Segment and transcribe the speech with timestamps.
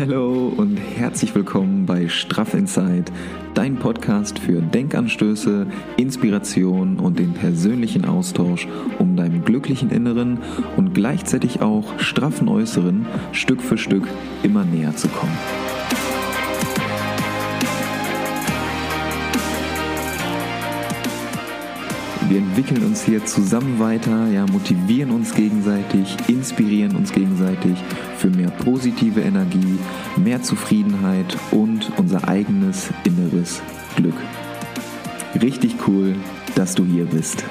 [0.00, 3.12] Hallo und herzlich willkommen bei Straff Inside,
[3.52, 5.66] dein Podcast für Denkanstöße,
[5.98, 8.66] Inspiration und den persönlichen Austausch,
[8.98, 10.38] um deinem glücklichen Inneren
[10.78, 14.08] und gleichzeitig auch straffen Äußeren Stück für Stück
[14.42, 15.36] immer näher zu kommen.
[22.30, 27.76] Wir entwickeln uns hier zusammen weiter, ja, motivieren uns gegenseitig, inspirieren uns gegenseitig
[28.18, 29.80] für mehr positive Energie,
[30.16, 33.60] mehr Zufriedenheit und unser eigenes inneres
[33.96, 34.14] Glück.
[35.42, 36.14] Richtig cool,
[36.54, 37.42] dass du hier bist.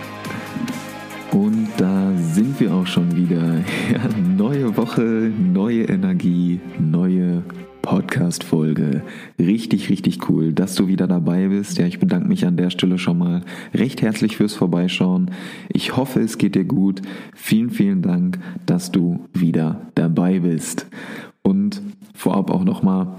[1.31, 3.61] Und da sind wir auch schon wieder.
[3.91, 3.99] Ja,
[4.37, 7.43] neue Woche, neue Energie, neue
[7.81, 9.03] Podcast-Folge.
[9.39, 11.77] Richtig, richtig cool, dass du wieder dabei bist.
[11.77, 13.41] Ja, ich bedanke mich an der Stelle schon mal
[13.73, 15.31] recht herzlich fürs Vorbeischauen.
[15.69, 17.01] Ich hoffe, es geht dir gut.
[17.33, 20.87] Vielen, vielen Dank, dass du wieder dabei bist.
[21.41, 21.81] Und
[22.13, 23.15] vorab auch nochmal,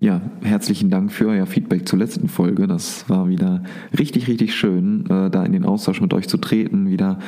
[0.00, 2.66] ja, herzlichen Dank für euer Feedback zur letzten Folge.
[2.66, 3.62] Das war wieder
[3.98, 7.18] richtig, richtig schön, äh, da in den Austausch mit euch zu treten, wieder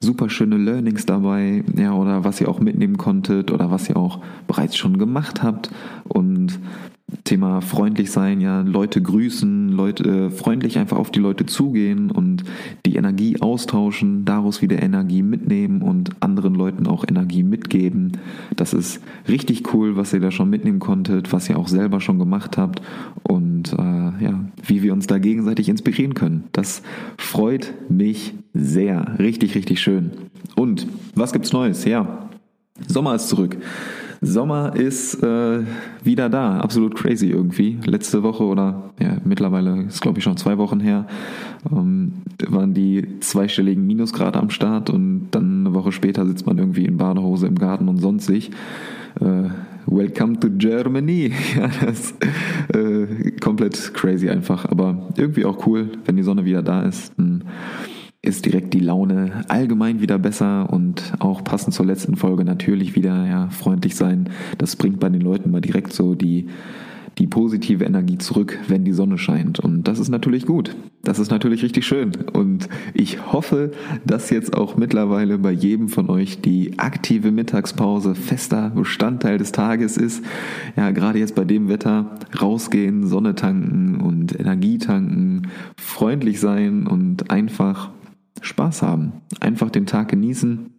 [0.00, 4.20] super schöne Learnings dabei, ja, oder was ihr auch mitnehmen konntet oder was ihr auch
[4.46, 5.70] bereits schon gemacht habt
[6.08, 6.58] und
[7.24, 12.44] Thema freundlich sein, ja, Leute grüßen, Leute äh, freundlich einfach auf die Leute zugehen und
[12.86, 18.18] die Energie austauschen, daraus wieder Energie mitnehmen und anderen Leuten auch Energie mitgeben.
[18.56, 22.18] Das ist richtig cool, was ihr da schon mitnehmen konntet, was ihr auch selber schon
[22.18, 22.80] gemacht habt
[23.22, 26.44] und äh, ja, wie wir uns da gegenseitig inspirieren können.
[26.52, 26.82] Das
[27.18, 29.16] freut mich sehr.
[29.18, 30.12] Richtig, richtig schön.
[30.56, 31.84] Und was gibt's Neues?
[31.84, 32.30] Ja,
[32.86, 33.56] Sommer ist zurück.
[34.22, 35.62] Sommer ist äh,
[36.04, 37.78] wieder da, absolut crazy irgendwie.
[37.86, 41.06] Letzte Woche oder ja, mittlerweile ist glaube ich schon zwei Wochen her,
[41.74, 42.12] ähm,
[42.48, 46.98] waren die zweistelligen Minusgrade am Start und dann eine Woche später sitzt man irgendwie in
[46.98, 48.50] Badehose im Garten und sonstig.
[49.20, 49.48] Äh,
[49.90, 51.32] Welcome to Germany.
[51.56, 52.14] Ja, das
[52.72, 57.12] äh, komplett crazy einfach, aber irgendwie auch cool, wenn die Sonne wieder da ist.
[57.16, 57.44] Dann
[58.22, 63.26] ist direkt die Laune allgemein wieder besser und auch passend zur letzten Folge natürlich wieder
[63.26, 64.30] ja, freundlich sein.
[64.58, 66.46] Das bringt bei den Leuten mal direkt so die,
[67.20, 69.60] die positive Energie zurück, wenn die Sonne scheint.
[69.60, 70.74] Und das ist natürlich gut.
[71.02, 72.12] Das ist natürlich richtig schön.
[72.32, 73.72] Und ich hoffe,
[74.06, 79.98] dass jetzt auch mittlerweile bei jedem von euch die aktive Mittagspause fester Bestandteil des Tages
[79.98, 80.24] ist.
[80.76, 87.30] Ja, gerade jetzt bei dem Wetter rausgehen, Sonne tanken und Energie tanken, freundlich sein und
[87.30, 87.90] einfach
[88.40, 89.12] Spaß haben.
[89.40, 90.70] Einfach den Tag genießen.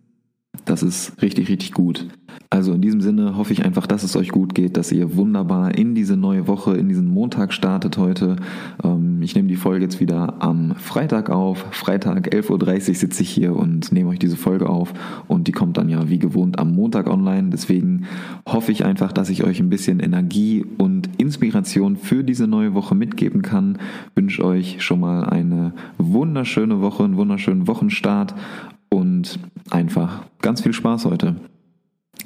[0.66, 2.08] Das ist richtig, richtig gut.
[2.54, 5.74] Also in diesem Sinne hoffe ich einfach, dass es euch gut geht, dass ihr wunderbar
[5.74, 8.36] in diese neue Woche, in diesen Montag startet heute.
[8.84, 11.66] Ähm, ich nehme die Folge jetzt wieder am Freitag auf.
[11.72, 14.94] Freitag 11.30 Uhr sitze ich hier und nehme euch diese Folge auf
[15.30, 17.52] und die kommt dann ja wie gewohnt am Montag online.
[17.52, 18.04] Deswegen
[18.46, 22.96] hoffe ich einfach, dass ich euch ein bisschen Energie und Inspiration für diese neue Woche
[22.96, 23.78] mitgeben kann.
[24.14, 28.36] Wünsche euch schon mal eine wunderschöne Woche, einen wunderschönen Wochenstart
[28.90, 31.38] und einfach ganz viel Spaß heute.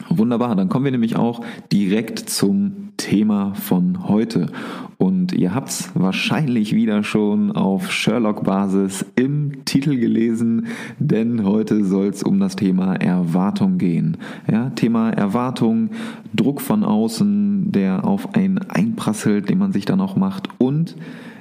[0.10, 1.42] Wunderbar, dann kommen wir nämlich auch
[1.72, 4.48] direkt zum Thema von heute.
[4.98, 10.68] Und ihr habt es wahrscheinlich wieder schon auf Sherlock-Basis im Titel gelesen,
[11.00, 14.18] denn heute soll es um das Thema Erwartung gehen.
[14.52, 15.90] Ja, Thema Erwartung,
[16.34, 20.96] Druck von außen, der auf einen einprasselt, den man sich dann auch macht und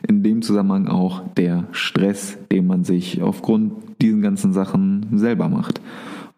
[0.07, 3.73] in dem Zusammenhang auch der Stress, den man sich aufgrund
[4.03, 5.81] diesen ganzen Sachen selber macht.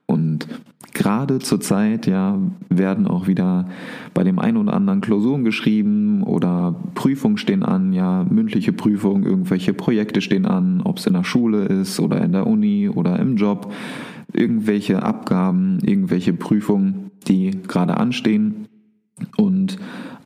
[0.06, 0.46] Und
[0.94, 3.68] gerade zur Zeit ja werden auch wieder
[4.14, 9.74] bei dem einen oder anderen Klausuren geschrieben oder Prüfungen stehen an, ja, mündliche Prüfungen, irgendwelche
[9.74, 13.36] Projekte stehen an, ob es in der Schule ist oder in der Uni oder im
[13.36, 13.72] Job,
[14.32, 18.66] irgendwelche Abgaben, irgendwelche Prüfungen, die gerade anstehen.
[19.36, 19.78] Und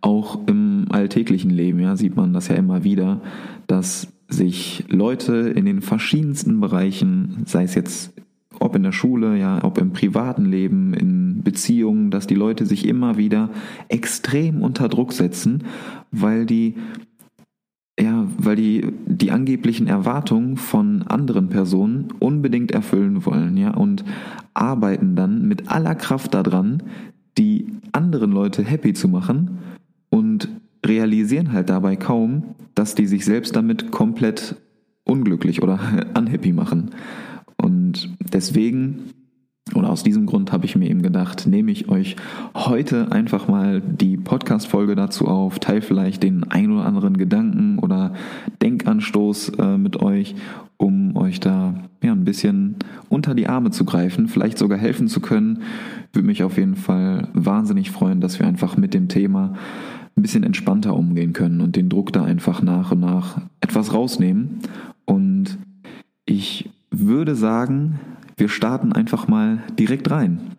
[0.02, 3.20] auch im alltäglichen Leben, ja, sieht man das ja immer wieder,
[3.66, 8.12] dass sich Leute in den verschiedensten Bereichen, sei es jetzt
[8.60, 12.87] ob in der Schule, ja, ob im privaten Leben, in Beziehungen, dass die Leute sich
[12.87, 13.50] immer wieder
[13.88, 15.65] extrem unter Druck setzen,
[16.12, 16.77] weil die
[17.98, 24.04] ja, weil die die angeblichen Erwartungen von anderen Personen unbedingt erfüllen wollen, ja, und
[24.54, 26.83] arbeiten dann mit aller Kraft daran,
[27.36, 29.59] die anderen Leute happy zu machen
[30.09, 30.48] und
[30.84, 34.56] realisieren halt dabei kaum, dass die sich selbst damit komplett
[35.04, 35.78] unglücklich oder
[36.16, 36.91] unhappy machen.
[37.60, 39.12] Und deswegen
[39.74, 42.16] oder aus diesem Grund habe ich mir eben gedacht, nehme ich euch
[42.54, 48.15] heute einfach mal die Podcast-Folge dazu auf, teile vielleicht den ein oder anderen Gedanken oder
[48.62, 50.34] Denkanstoß äh, mit euch,
[50.77, 52.77] um euch da ja, ein bisschen
[53.09, 55.63] unter die Arme zu greifen, vielleicht sogar helfen zu können.
[56.13, 59.54] Würde mich auf jeden Fall wahnsinnig freuen, dass wir einfach mit dem Thema
[60.16, 64.59] ein bisschen entspannter umgehen können und den Druck da einfach nach und nach etwas rausnehmen.
[65.04, 65.59] Und
[66.24, 68.01] ich würde sagen,
[68.37, 70.57] wir starten einfach mal direkt rein.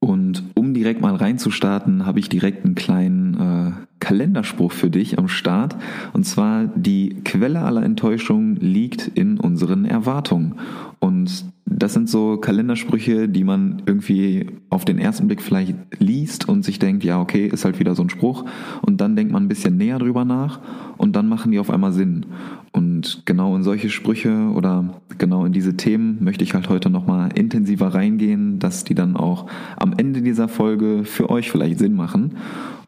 [0.00, 5.26] Und um direkt mal reinzustarten, habe ich direkt einen kleinen äh, Kalenderspruch für dich am
[5.26, 5.74] Start.
[6.12, 10.54] Und zwar, die Quelle aller Enttäuschung liegt in unseren Erwartungen.
[11.00, 16.64] Und das sind so Kalendersprüche, die man irgendwie auf den ersten Blick vielleicht liest und
[16.64, 18.44] sich denkt, ja, okay, ist halt wieder so ein Spruch.
[18.82, 20.60] Und dann denkt man ein bisschen näher drüber nach
[20.96, 22.26] und dann machen die auf einmal Sinn.
[22.72, 27.30] Und genau in solche Sprüche oder genau in diese Themen möchte ich halt heute nochmal
[27.34, 32.36] intensiver reingehen, dass die dann auch am Ende dieser Folge für euch vielleicht Sinn machen.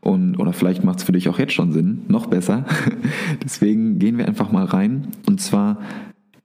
[0.01, 2.65] Und, oder vielleicht macht es für dich auch jetzt schon Sinn, noch besser.
[3.43, 5.09] Deswegen gehen wir einfach mal rein.
[5.27, 5.79] Und zwar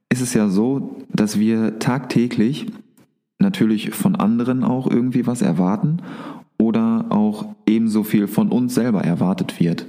[0.09, 2.67] ist es ja so, dass wir tagtäglich
[3.37, 6.01] natürlich von anderen auch irgendwie was erwarten
[6.57, 9.85] oder auch ebenso viel von uns selber erwartet wird.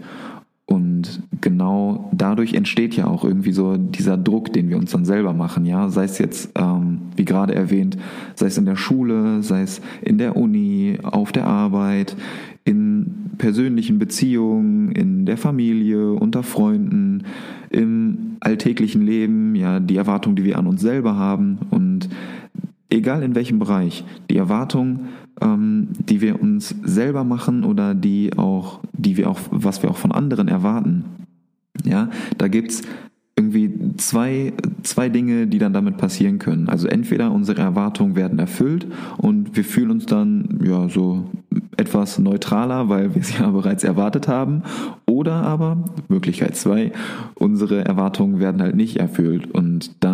[0.71, 5.33] Und genau dadurch entsteht ja auch irgendwie so dieser Druck, den wir uns dann selber
[5.33, 5.89] machen, ja.
[5.89, 7.99] Sei es jetzt, ähm, wie gerade erwähnt,
[8.37, 12.15] sei es in der Schule, sei es in der Uni, auf der Arbeit,
[12.65, 17.25] in persönlichen Beziehungen, in der Familie, unter Freunden,
[17.71, 22.09] im alltäglichen Leben, ja, die Erwartung, die wir an uns selber haben und
[22.91, 25.01] egal in welchem Bereich, die Erwartung,
[25.41, 29.97] ähm, die wir uns selber machen oder die auch, die wir auch, was wir auch
[29.97, 31.05] von anderen erwarten.
[31.85, 32.83] Ja, da gibt's
[33.37, 34.53] irgendwie zwei,
[34.83, 36.69] zwei Dinge, die dann damit passieren können.
[36.69, 41.25] Also entweder unsere Erwartungen werden erfüllt und wir fühlen uns dann ja so
[41.79, 44.63] etwas neutraler, weil wir es ja bereits erwartet haben.
[45.07, 46.93] Oder aber, Möglichkeit zwei,
[47.35, 50.10] unsere Erwartungen werden halt nicht erfüllt und dann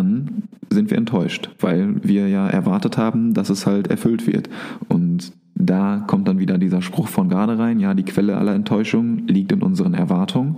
[0.69, 4.49] sind wir enttäuscht, weil wir ja erwartet haben, dass es halt erfüllt wird.
[4.87, 9.27] Und da kommt dann wieder dieser Spruch von gerade rein, ja, die Quelle aller Enttäuschung
[9.27, 10.57] liegt in unseren Erwartungen.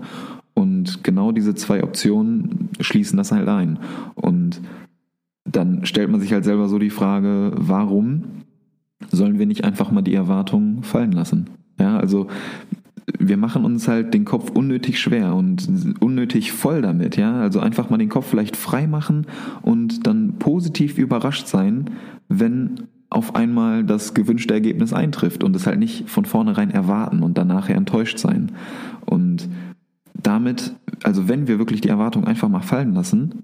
[0.54, 3.80] Und genau diese zwei Optionen schließen das halt ein.
[4.16, 4.62] Und
[5.46, 8.24] dann stellt man sich halt selber so die Frage, warum
[9.10, 11.50] sollen wir nicht einfach mal die Erwartungen fallen lassen?
[11.80, 12.28] Ja, also
[13.18, 17.40] wir machen uns halt den Kopf unnötig schwer und unnötig voll damit, ja.
[17.40, 19.28] Also einfach mal den Kopf vielleicht frei machen
[19.62, 21.90] und dann positiv überrascht sein,
[22.28, 27.38] wenn auf einmal das gewünschte Ergebnis eintrifft und es halt nicht von vornherein erwarten und
[27.38, 28.52] danach enttäuscht sein.
[29.06, 29.50] Und
[30.14, 30.74] damit,
[31.04, 33.44] also wenn wir wirklich die Erwartung einfach mal fallen lassen,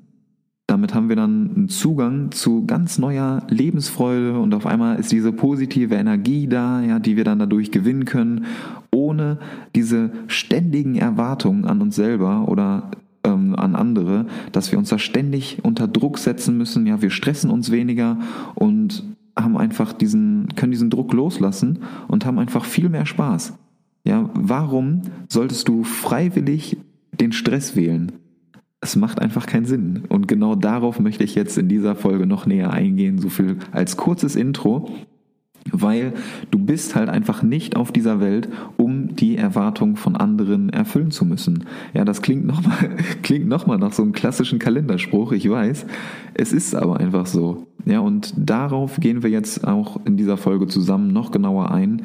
[0.75, 5.31] damit haben wir dann einen Zugang zu ganz neuer Lebensfreude und auf einmal ist diese
[5.31, 8.43] positive Energie da, ja, die wir dann dadurch gewinnen können,
[8.91, 9.39] ohne
[9.73, 12.91] diese ständigen Erwartungen an uns selber oder
[13.23, 16.85] ähm, an andere, dass wir uns da ständig unter Druck setzen müssen.
[16.85, 18.19] Ja, wir stressen uns weniger
[18.53, 21.79] und haben einfach diesen, können diesen Druck loslassen
[22.09, 23.53] und haben einfach viel mehr Spaß.
[24.03, 26.75] Ja, warum solltest du freiwillig
[27.13, 28.11] den Stress wählen?
[28.85, 30.03] Es macht einfach keinen Sinn.
[30.09, 33.97] Und genau darauf möchte ich jetzt in dieser Folge noch näher eingehen, so viel als
[33.97, 34.91] kurzes Intro,
[35.71, 36.13] weil
[36.51, 38.47] du bist halt einfach nicht auf dieser Welt,
[38.77, 41.63] um die Erwartungen von anderen erfüllen zu müssen.
[41.95, 42.91] Ja, das klingt nochmal,
[43.23, 45.87] klingt noch mal nach so einem klassischen Kalenderspruch, ich weiß.
[46.35, 47.65] Es ist aber einfach so.
[47.85, 52.03] Ja, und darauf gehen wir jetzt auch in dieser Folge zusammen noch genauer ein,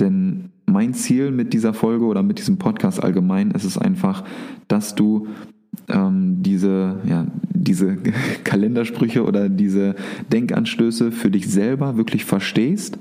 [0.00, 4.24] denn mein Ziel mit dieser Folge oder mit diesem Podcast allgemein ist es einfach,
[4.68, 5.26] dass du
[5.88, 7.96] ähm, diese, ja, diese
[8.44, 9.94] Kalendersprüche oder diese
[10.32, 12.98] Denkanstöße für dich selber wirklich verstehst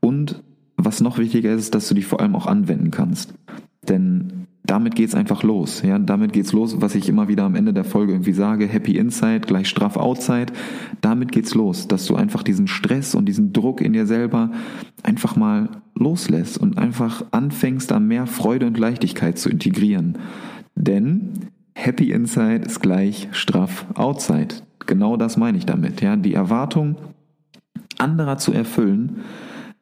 [0.00, 0.42] und
[0.76, 3.34] was noch wichtiger ist, dass du die vor allem auch anwenden kannst.
[3.88, 5.82] Denn damit geht's einfach los.
[5.82, 8.96] Ja, damit geht's los, was ich immer wieder am Ende der Folge irgendwie sage, Happy
[8.96, 10.52] Inside gleich straff Outside.
[11.00, 14.50] Damit geht's los, dass du einfach diesen Stress und diesen Druck in dir selber
[15.02, 20.18] einfach mal loslässt und einfach anfängst, da mehr Freude und Leichtigkeit zu integrieren.
[20.74, 21.32] Denn
[21.74, 24.54] Happy Inside ist gleich straff Outside.
[24.86, 26.00] Genau das meine ich damit.
[26.00, 26.96] Ja, die Erwartung
[27.98, 29.22] anderer zu erfüllen,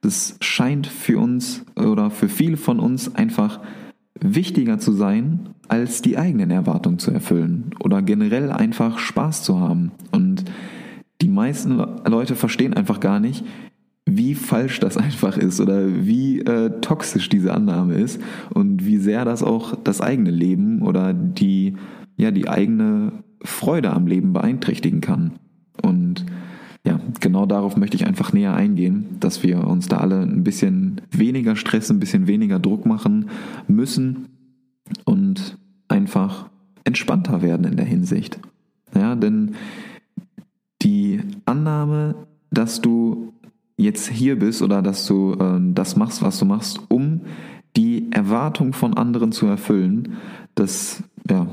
[0.01, 3.61] das scheint für uns oder für viele von uns einfach
[4.19, 9.93] wichtiger zu sein, als die eigenen Erwartungen zu erfüllen oder generell einfach Spaß zu haben.
[10.11, 10.45] Und
[11.21, 13.45] die meisten Leute verstehen einfach gar nicht,
[14.07, 18.21] wie falsch das einfach ist oder wie äh, toxisch diese Annahme ist
[18.53, 21.75] und wie sehr das auch das eigene Leben oder die,
[22.17, 25.33] ja, die eigene Freude am Leben beeinträchtigen kann.
[25.83, 26.27] Und
[26.85, 31.03] ja, genau darauf möchte ich einfach näher eingehen, dass wir uns da alle ein bisschen
[31.11, 33.27] weniger Stress, ein bisschen weniger Druck machen
[33.69, 34.29] müssen
[35.05, 36.49] und einfach
[36.85, 38.41] entspannter werden in der Hinsicht.
[38.95, 39.55] Ja, denn
[40.83, 42.15] die Annahme,
[42.51, 43.30] dass du
[43.81, 47.23] jetzt hier bist oder dass du äh, das machst, was du machst, um
[47.77, 50.17] die Erwartung von anderen zu erfüllen,
[50.55, 51.47] das, ja,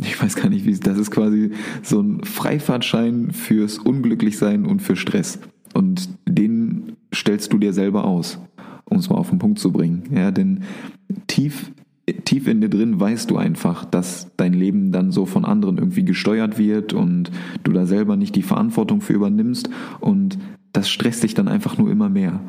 [0.00, 1.50] ich weiß gar nicht, wie das ist quasi
[1.82, 5.38] so ein Freifahrtschein fürs Unglücklichsein und für Stress.
[5.74, 8.38] Und den stellst du dir selber aus,
[8.84, 10.04] um es mal auf den Punkt zu bringen.
[10.14, 10.62] Ja, denn
[11.26, 11.72] tief,
[12.24, 16.04] tief in dir drin weißt du einfach, dass dein Leben dann so von anderen irgendwie
[16.04, 17.30] gesteuert wird und
[17.64, 19.68] du da selber nicht die Verantwortung für übernimmst
[20.00, 20.38] und
[20.72, 22.40] das stresst dich dann einfach nur immer mehr.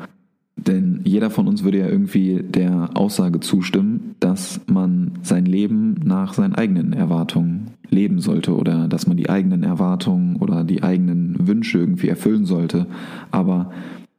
[0.56, 6.34] Denn jeder von uns würde ja irgendwie der Aussage zustimmen, dass man sein Leben nach
[6.34, 11.78] seinen eigenen Erwartungen leben sollte oder dass man die eigenen Erwartungen oder die eigenen Wünsche
[11.78, 12.86] irgendwie erfüllen sollte.
[13.30, 13.70] Aber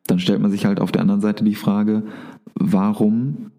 [0.07, 2.03] dann stellt man sich halt auf der anderen Seite die Frage,
[2.55, 3.51] warum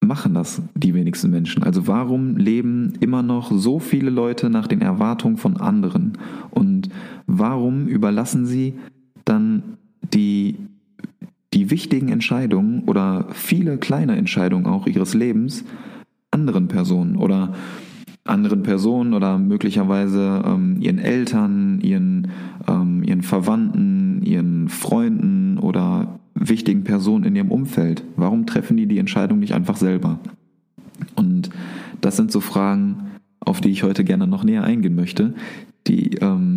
[0.00, 1.62] machen das die wenigsten Menschen?
[1.62, 6.18] Also warum leben immer noch so viele Leute nach den Erwartungen von anderen?
[6.50, 6.88] Und
[7.26, 8.74] warum überlassen sie
[9.24, 9.62] dann
[10.14, 10.56] die
[11.52, 15.64] die wichtigen Entscheidungen oder viele kleine Entscheidungen auch ihres Lebens
[16.30, 17.54] anderen Personen oder
[18.24, 22.28] anderen Personen oder möglicherweise ähm, ihren Eltern, ihren,
[22.68, 28.04] ähm, ihren Verwandten, ihren Freunden oder wichtigen Personen in ihrem Umfeld.
[28.16, 30.20] Warum treffen die die Entscheidung nicht einfach selber?
[31.16, 31.50] Und
[32.00, 33.10] das sind so Fragen,
[33.40, 35.34] auf die ich heute gerne noch näher eingehen möchte,
[35.86, 36.49] die, ähm,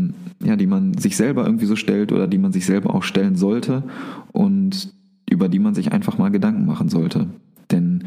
[0.44, 3.36] ja, die man sich selber irgendwie so stellt oder die man sich selber auch stellen
[3.36, 3.84] sollte
[4.32, 4.94] und
[5.30, 7.28] über die man sich einfach mal Gedanken machen sollte.
[7.72, 8.04] Denn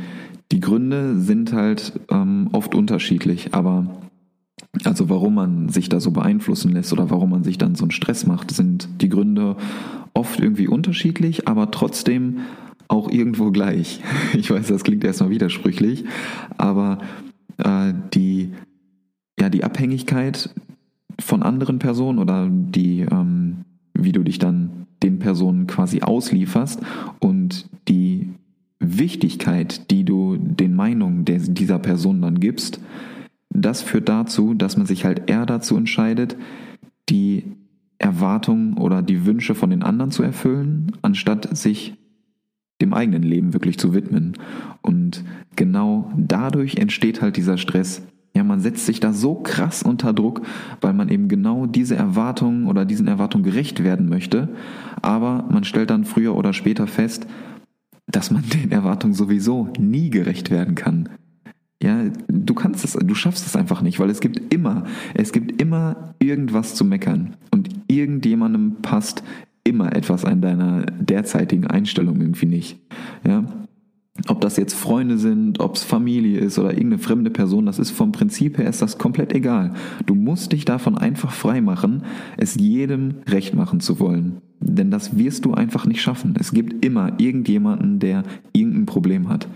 [0.53, 4.03] die Gründe sind halt ähm, oft unterschiedlich, aber
[4.85, 7.91] also warum man sich da so beeinflussen lässt oder warum man sich dann so einen
[7.91, 9.57] Stress macht, sind die Gründe
[10.15, 12.39] oft irgendwie unterschiedlich, aber trotzdem
[12.89, 14.03] auch irgendwo gleich.
[14.35, 16.05] Ich weiß, das klingt erstmal widersprüchlich,
[16.57, 16.99] aber
[17.59, 18.53] äh, die,
[19.41, 20.51] ja, die Abhängigkeit
[21.21, 26.81] von anderen Personen oder die, ähm, wie du dich dann den Personen quasi auslieferst
[27.21, 28.31] und die
[28.79, 32.81] Wichtigkeit, die du den Meinungen der, dieser Person dann gibst,
[33.51, 36.37] das führt dazu, dass man sich halt eher dazu entscheidet,
[37.09, 37.45] die
[37.99, 41.95] Erwartungen oder die Wünsche von den anderen zu erfüllen, anstatt sich
[42.83, 44.35] dem eigenen Leben wirklich zu widmen.
[44.83, 45.25] Und
[45.57, 48.03] genau dadurch entsteht halt dieser Stress,
[48.37, 50.43] ja, man setzt sich da so krass unter Druck,
[50.83, 54.51] weil man eben genau diese Erwartungen oder diesen Erwartungen gerecht werden möchte.
[55.01, 57.27] Aber man stellt dann früher oder später fest,
[58.07, 61.09] dass man den Erwartungen sowieso nie gerecht werden kann.
[61.83, 65.61] Ja, du kannst es, du schaffst es einfach nicht, weil es gibt immer, es gibt
[65.61, 69.23] immer irgendwas zu meckern und irgendjemandem passt
[69.65, 72.79] immer etwas an deiner derzeitigen Einstellung irgendwie nicht.
[73.27, 73.45] Ja,
[74.29, 77.91] ob das jetzt Freunde sind, ob es Familie ist oder irgendeine fremde Person, das ist
[77.91, 79.73] vom Prinzip her ist das komplett egal.
[80.05, 82.03] Du musst dich davon einfach frei machen,
[82.37, 84.39] es jedem recht machen zu wollen.
[84.61, 86.35] Denn das wirst du einfach nicht schaffen.
[86.39, 89.49] Es gibt immer irgendjemanden, der irgendein Problem hat.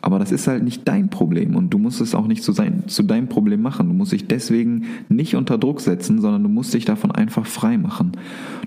[0.00, 2.84] Aber das ist halt nicht dein Problem und du musst es auch nicht zu, sein,
[2.86, 3.88] zu deinem Problem machen.
[3.88, 7.78] Du musst dich deswegen nicht unter Druck setzen, sondern du musst dich davon einfach frei
[7.78, 8.12] machen.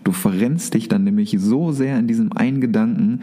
[0.03, 3.21] Du verrennst dich dann nämlich so sehr in diesem einen Gedanken,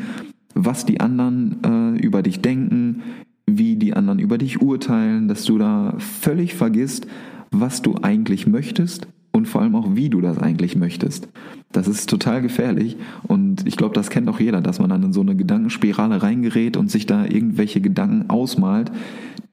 [0.58, 3.02] was die anderen äh, über dich denken,
[3.46, 7.06] wie die anderen über dich urteilen, dass du da völlig vergisst,
[7.50, 11.28] was du eigentlich möchtest und vor allem auch, wie du das eigentlich möchtest.
[11.70, 15.12] Das ist total gefährlich und ich glaube, das kennt auch jeder, dass man dann in
[15.12, 18.90] so eine Gedankenspirale reingerät und sich da irgendwelche Gedanken ausmalt,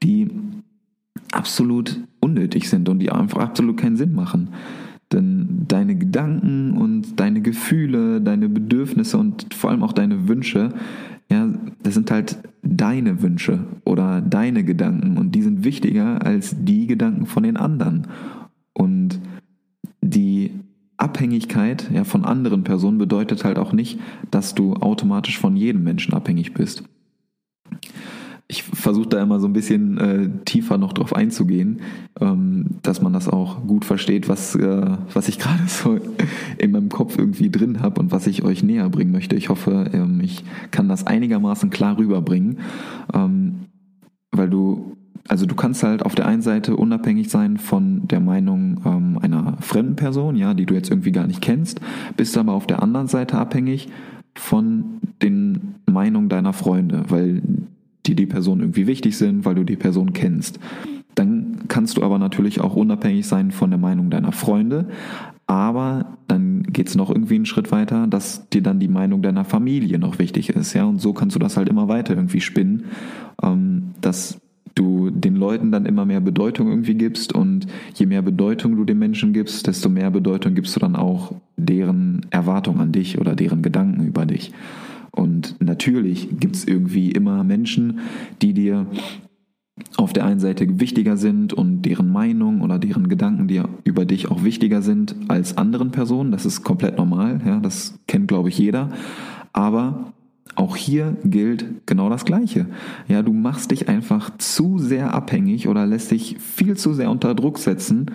[0.02, 0.28] die
[1.32, 4.48] absolut unnötig sind und die einfach absolut keinen Sinn machen.
[5.12, 10.70] Denn deine Gedanken und deine Gefühle, deine Bedürfnisse und vor allem auch deine Wünsche,
[11.30, 11.48] ja,
[11.82, 17.26] das sind halt deine Wünsche oder deine Gedanken und die sind wichtiger als die Gedanken
[17.26, 18.08] von den anderen.
[18.72, 19.20] Und
[20.00, 20.52] die
[20.96, 26.14] Abhängigkeit ja, von anderen Personen bedeutet halt auch nicht, dass du automatisch von jedem Menschen
[26.14, 26.84] abhängig bist
[28.48, 31.80] ich versuche da immer so ein bisschen äh, tiefer noch drauf einzugehen,
[32.20, 35.98] ähm, dass man das auch gut versteht, was, äh, was ich gerade so
[36.58, 39.34] in meinem Kopf irgendwie drin habe und was ich euch näher bringen möchte.
[39.34, 42.60] Ich hoffe, ähm, ich kann das einigermaßen klar rüberbringen,
[43.12, 43.66] ähm,
[44.30, 48.80] weil du, also du kannst halt auf der einen Seite unabhängig sein von der Meinung
[48.84, 51.80] ähm, einer fremden Person, ja, die du jetzt irgendwie gar nicht kennst,
[52.16, 53.88] bist aber auf der anderen Seite abhängig
[54.36, 57.42] von den Meinungen deiner Freunde, weil
[58.06, 60.58] die die Person irgendwie wichtig sind, weil du die Person kennst.
[61.14, 64.88] Dann kannst du aber natürlich auch unabhängig sein von der Meinung deiner Freunde.
[65.46, 69.44] Aber dann geht es noch irgendwie einen Schritt weiter, dass dir dann die Meinung deiner
[69.44, 70.74] Familie noch wichtig ist.
[70.74, 72.86] Ja, und so kannst du das halt immer weiter irgendwie spinnen,
[73.42, 74.40] ähm, dass
[74.74, 78.98] du den Leuten dann immer mehr Bedeutung irgendwie gibst und je mehr Bedeutung du den
[78.98, 83.62] Menschen gibst, desto mehr Bedeutung gibst du dann auch deren Erwartung an dich oder deren
[83.62, 84.52] Gedanken über dich.
[85.16, 88.00] Und natürlich gibt es irgendwie immer Menschen,
[88.42, 88.86] die dir
[89.96, 94.30] auf der einen Seite wichtiger sind und deren Meinung oder deren Gedanken dir über dich
[94.30, 96.30] auch wichtiger sind als anderen Personen.
[96.30, 98.90] Das ist komplett normal, ja, das kennt glaube ich jeder.
[99.52, 100.12] Aber
[100.54, 102.66] auch hier gilt genau das Gleiche.
[103.08, 107.34] Ja, du machst dich einfach zu sehr abhängig oder lässt dich viel zu sehr unter
[107.34, 108.10] Druck setzen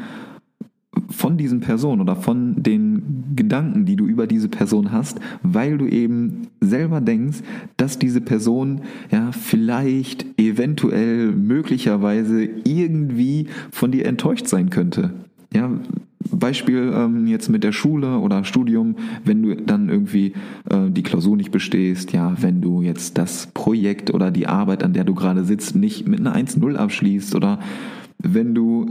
[1.12, 5.86] von diesen Personen oder von den Gedanken, die du über diese Person hast, weil du
[5.86, 7.40] eben selber denkst,
[7.78, 15.12] dass diese Person ja vielleicht eventuell möglicherweise irgendwie von dir enttäuscht sein könnte.
[15.54, 15.70] Ja,
[16.30, 20.34] Beispiel ähm, jetzt mit der Schule oder Studium, wenn du dann irgendwie
[20.70, 24.94] äh, die Klausur nicht bestehst, ja, wenn du jetzt das Projekt oder die Arbeit, an
[24.94, 27.60] der du gerade sitzt, nicht mit einer 1-0 abschließt oder
[28.24, 28.88] wenn du,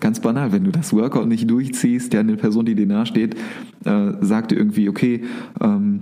[0.00, 3.36] ganz banal, wenn du das Workout nicht durchziehst, ja, eine Person, die dir nahesteht,
[3.84, 5.24] äh, sagt dir irgendwie, okay,
[5.60, 6.00] ähm,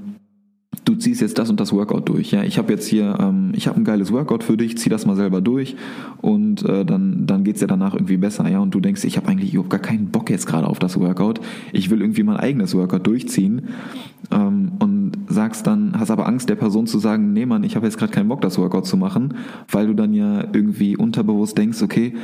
[0.86, 2.30] du ziehst jetzt das und das Workout durch.
[2.30, 5.04] Ja, ich habe jetzt hier, ähm, ich habe ein geiles Workout für dich, zieh das
[5.04, 5.76] mal selber durch
[6.22, 8.48] und äh, dann, dann geht's dir danach irgendwie besser.
[8.48, 10.98] Ja, und du denkst, ich habe eigentlich überhaupt gar keinen Bock jetzt gerade auf das
[10.98, 11.40] Workout.
[11.72, 13.68] Ich will irgendwie mein eigenes Workout durchziehen
[14.30, 17.86] ähm, und sagst dann, hast aber Angst, der Person zu sagen, nee Mann, ich habe
[17.86, 19.34] jetzt gerade keinen Bock, das Workout zu machen,
[19.68, 22.14] weil du dann ja irgendwie unterbewusst denkst, okay,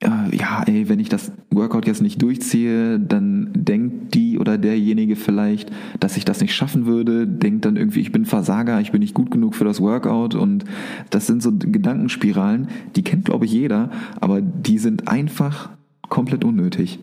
[0.00, 5.72] ja, ey, wenn ich das Workout jetzt nicht durchziehe, dann denkt die oder derjenige vielleicht,
[5.98, 9.14] dass ich das nicht schaffen würde, denkt dann irgendwie, ich bin Versager, ich bin nicht
[9.14, 10.64] gut genug für das Workout und
[11.10, 13.90] das sind so Gedankenspiralen, die kennt glaube ich jeder,
[14.20, 15.70] aber die sind einfach
[16.08, 17.00] komplett unnötig.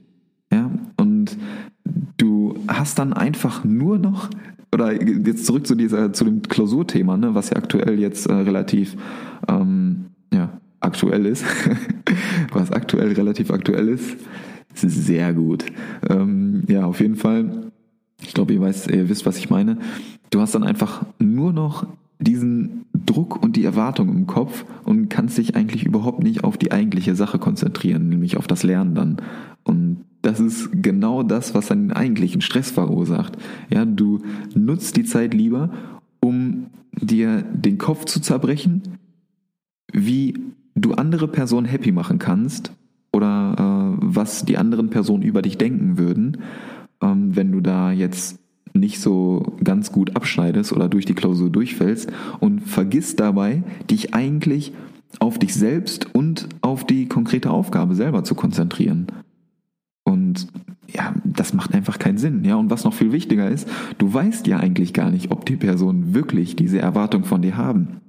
[0.53, 1.37] Ja, und
[2.15, 4.29] du hast dann einfach nur noch
[4.73, 8.95] oder jetzt zurück zu dieser zu dem Klausurthema, ne, was ja aktuell jetzt äh, relativ
[9.49, 11.43] ähm, ja aktuell ist,
[12.53, 14.17] was aktuell relativ aktuell ist,
[14.73, 15.65] sehr gut.
[16.09, 17.71] Ähm, ja, auf jeden Fall.
[18.21, 19.77] Ich glaube, ihr, ihr wisst, was ich meine.
[20.29, 21.85] Du hast dann einfach nur noch
[22.19, 26.71] diesen Druck und die Erwartung im Kopf und kannst dich eigentlich überhaupt nicht auf die
[26.71, 29.17] eigentliche Sache konzentrieren, nämlich auf das Lernen dann.
[29.63, 33.37] Und das ist genau das, was dann eigentlichen Stress verursacht.
[33.69, 34.21] Ja, du
[34.55, 35.71] nutzt die Zeit lieber,
[36.19, 38.81] um dir den Kopf zu zerbrechen,
[39.91, 40.35] wie
[40.75, 42.71] du andere Personen happy machen kannst
[43.11, 46.37] oder äh, was die anderen Personen über dich denken würden,
[47.01, 48.39] ähm, wenn du da jetzt
[48.73, 54.73] nicht so ganz gut abschneidest oder durch die Klausur durchfällst und vergisst dabei, dich eigentlich
[55.19, 59.07] auf dich selbst und auf die konkrete Aufgabe selber zu konzentrieren.
[60.03, 60.47] Und
[60.87, 62.43] ja, das macht einfach keinen Sinn.
[62.43, 65.55] Ja, und was noch viel wichtiger ist, du weißt ja eigentlich gar nicht, ob die
[65.55, 68.01] Personen wirklich diese Erwartung von dir haben.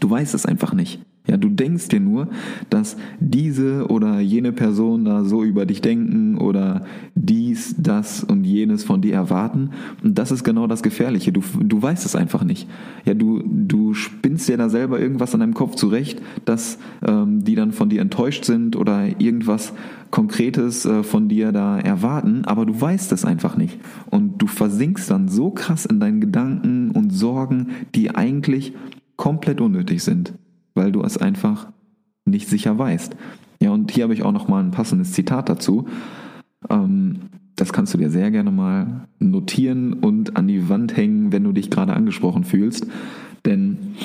[0.00, 1.00] Du weißt es einfach nicht.
[1.28, 2.28] Ja, du denkst dir nur,
[2.70, 8.82] dass diese oder jene Person da so über dich denken oder dies, das und jenes
[8.82, 9.70] von dir erwarten.
[10.02, 11.30] Und das ist genau das Gefährliche.
[11.30, 12.66] Du, du weißt es einfach nicht.
[13.04, 17.54] Ja, du, du spinnst dir da selber irgendwas an deinem Kopf zurecht, dass ähm, die
[17.54, 19.74] dann von dir enttäuscht sind oder irgendwas
[20.10, 23.78] Konkretes äh, von dir da erwarten, aber du weißt es einfach nicht.
[24.10, 28.72] Und du versinkst dann so krass in deinen Gedanken und Sorgen, die eigentlich
[29.16, 30.32] komplett unnötig sind
[30.78, 31.70] weil du es einfach
[32.24, 33.14] nicht sicher weißt.
[33.60, 35.86] Ja, und hier habe ich auch noch mal ein passendes Zitat dazu.
[36.70, 37.16] Ähm,
[37.56, 41.52] das kannst du dir sehr gerne mal notieren und an die Wand hängen, wenn du
[41.52, 42.86] dich gerade angesprochen fühlst.
[43.44, 43.96] Denn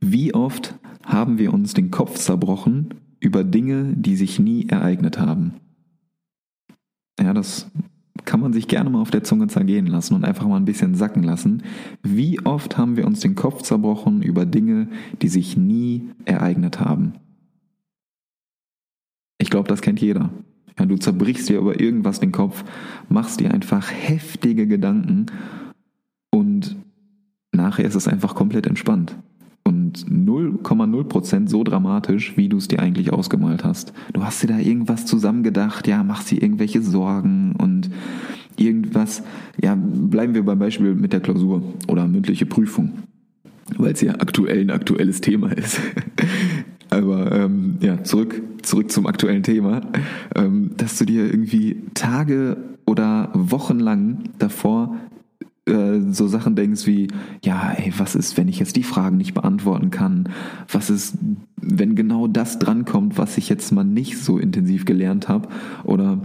[0.00, 5.54] wie oft haben wir uns den Kopf zerbrochen über Dinge, die sich nie ereignet haben?
[7.18, 7.70] Ja, das
[8.24, 10.94] kann man sich gerne mal auf der Zunge zergehen lassen und einfach mal ein bisschen
[10.94, 11.62] sacken lassen.
[12.02, 14.88] Wie oft haben wir uns den Kopf zerbrochen über Dinge,
[15.22, 17.14] die sich nie ereignet haben?
[19.38, 20.30] Ich glaube, das kennt jeder.
[20.78, 22.64] Ja, du zerbrichst dir über irgendwas den Kopf,
[23.08, 25.26] machst dir einfach heftige Gedanken
[26.30, 26.76] und
[27.52, 29.16] nachher ist es einfach komplett entspannt
[29.98, 33.92] 0,0% so dramatisch, wie du es dir eigentlich ausgemalt hast.
[34.12, 37.90] Du hast dir da irgendwas zusammengedacht, ja, machst dir irgendwelche Sorgen und
[38.56, 39.22] irgendwas,
[39.60, 42.92] ja, bleiben wir beim Beispiel mit der Klausur oder mündliche Prüfung,
[43.76, 45.80] weil es ja aktuell ein aktuelles Thema ist.
[46.90, 49.80] Aber ähm, ja, zurück, zurück zum aktuellen Thema,
[50.34, 54.96] ähm, dass du dir irgendwie Tage oder Wochen lang davor
[55.70, 57.08] äh, so Sachen denkst wie,
[57.44, 60.28] ja, ey, was ist, wenn ich jetzt die Fragen nicht beantworten kann?
[60.70, 61.16] Was ist,
[61.56, 65.48] wenn genau das drankommt, was ich jetzt mal nicht so intensiv gelernt habe?
[65.84, 66.20] Oder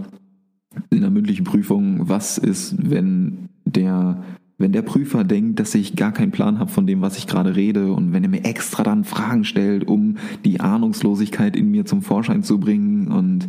[0.90, 4.22] in der mündlichen Prüfung, was ist, wenn der
[4.58, 7.56] wenn der Prüfer denkt, dass ich gar keinen Plan habe von dem, was ich gerade
[7.56, 12.00] rede und wenn er mir extra dann Fragen stellt, um die Ahnungslosigkeit in mir zum
[12.00, 13.48] Vorschein zu bringen und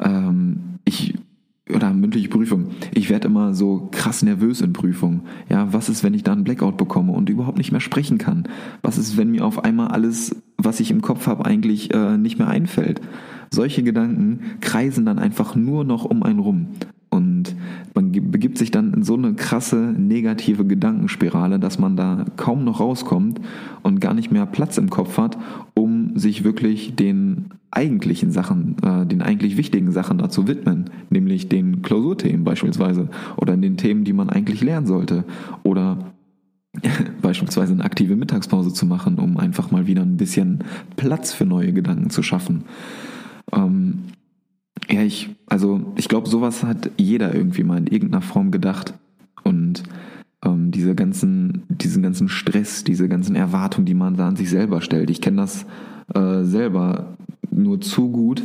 [0.00, 1.14] ähm, ich
[1.74, 2.68] oder mündliche Prüfung.
[2.94, 5.22] Ich werde immer so krass nervös in Prüfungen.
[5.48, 8.48] Ja, was ist, wenn ich da einen Blackout bekomme und überhaupt nicht mehr sprechen kann?
[8.82, 12.38] Was ist, wenn mir auf einmal alles, was ich im Kopf habe, eigentlich äh, nicht
[12.38, 13.00] mehr einfällt?
[13.50, 16.68] Solche Gedanken kreisen dann einfach nur noch um einen rum.
[17.94, 22.80] Man begibt sich dann in so eine krasse negative Gedankenspirale, dass man da kaum noch
[22.80, 23.40] rauskommt
[23.82, 25.38] und gar nicht mehr Platz im Kopf hat,
[25.74, 31.82] um sich wirklich den eigentlichen Sachen, äh, den eigentlich wichtigen Sachen dazu widmen, nämlich den
[31.82, 35.24] Klausurthemen beispielsweise oder den Themen, die man eigentlich lernen sollte
[35.62, 35.98] oder
[37.22, 40.64] beispielsweise eine aktive Mittagspause zu machen, um einfach mal wieder ein bisschen
[40.96, 42.64] Platz für neue Gedanken zu schaffen.
[43.52, 44.04] Ähm,
[44.88, 48.94] ja, ich, also ich glaube, sowas hat jeder irgendwie mal in irgendeiner Form gedacht.
[49.42, 49.82] Und
[50.44, 54.80] ähm, diese ganzen, diesen ganzen Stress, diese ganzen Erwartungen, die man da an sich selber
[54.80, 55.10] stellt.
[55.10, 55.66] Ich kenne das
[56.14, 57.16] äh, selber
[57.50, 58.42] nur zu gut.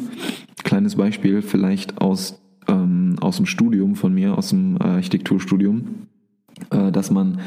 [0.63, 6.07] Kleines Beispiel vielleicht aus, ähm, aus dem Studium von mir, aus dem Architekturstudium,
[6.71, 7.39] äh, dass man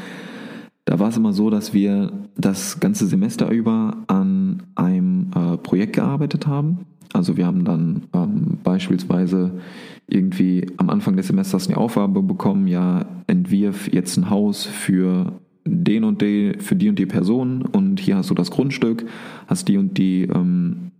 [0.85, 5.93] da war es immer so, dass wir das ganze Semester über an einem äh, Projekt
[5.93, 6.85] gearbeitet haben.
[7.13, 9.51] Also wir haben dann ähm, beispielsweise
[10.07, 15.33] irgendwie am Anfang des Semesters eine Aufgabe bekommen, ja, entwirf jetzt ein Haus für
[15.65, 19.05] den und die, für die und die Person und hier hast du das Grundstück,
[19.47, 20.91] hast die und die ähm,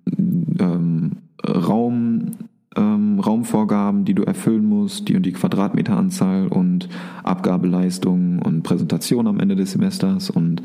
[0.59, 1.11] ähm,
[1.47, 2.31] Raum,
[2.75, 6.89] ähm, Raumvorgaben, die du erfüllen musst, die und die Quadratmeteranzahl und
[7.23, 10.63] Abgabeleistung und Präsentation am Ende des Semesters und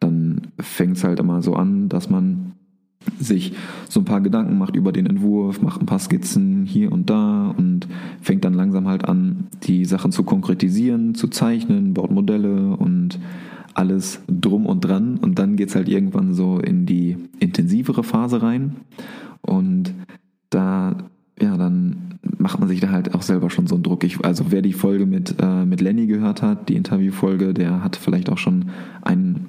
[0.00, 2.52] dann fängt es halt immer so an, dass man
[3.18, 3.52] sich
[3.88, 7.54] so ein paar Gedanken macht über den Entwurf, macht ein paar Skizzen hier und da
[7.56, 7.86] und
[8.20, 13.18] fängt dann langsam halt an, die Sachen zu konkretisieren, zu zeichnen, baut Modelle und
[13.74, 15.18] alles drum und dran.
[15.18, 18.76] Und dann geht's halt irgendwann so in die intensivere Phase rein.
[19.42, 19.92] Und
[20.50, 20.96] da,
[21.40, 24.04] ja, dann macht man sich da halt auch selber schon so einen Druck.
[24.04, 27.96] Ich, also wer die Folge mit, äh, mit Lenny gehört hat, die Interviewfolge, der hat
[27.96, 28.66] vielleicht auch schon
[29.02, 29.48] einen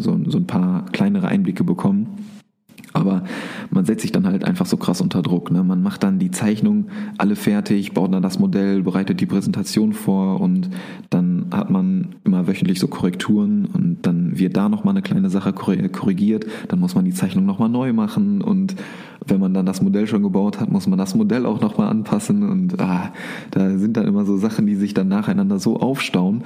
[0.00, 2.06] so, so ein paar kleinere Einblicke bekommen.
[2.92, 3.22] Aber
[3.70, 5.50] man setzt sich dann halt einfach so krass unter Druck.
[5.50, 5.62] Ne?
[5.62, 10.40] Man macht dann die Zeichnung alle fertig, baut dann das Modell, bereitet die Präsentation vor
[10.40, 10.70] und
[11.08, 15.52] dann hat man immer wöchentlich so Korrekturen und dann wird da nochmal eine kleine Sache
[15.52, 18.76] korrigiert, dann muss man die Zeichnung nochmal neu machen und
[19.26, 22.48] wenn man dann das Modell schon gebaut hat, muss man das Modell auch nochmal anpassen
[22.48, 23.12] und ah,
[23.50, 26.42] da sind dann immer so Sachen, die sich dann nacheinander so aufstauen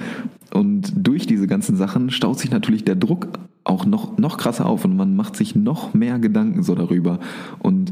[0.53, 3.27] und durch diese ganzen Sachen staut sich natürlich der Druck
[3.65, 7.19] auch noch, noch krasser auf und man macht sich noch mehr Gedanken so darüber.
[7.59, 7.91] Und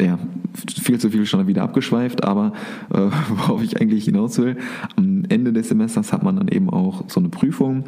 [0.00, 0.18] ja,
[0.82, 2.52] viel zu viel schon wieder abgeschweift, aber
[2.90, 4.56] äh, worauf ich eigentlich hinaus will,
[4.96, 7.84] am Ende des Semesters hat man dann eben auch so eine Prüfung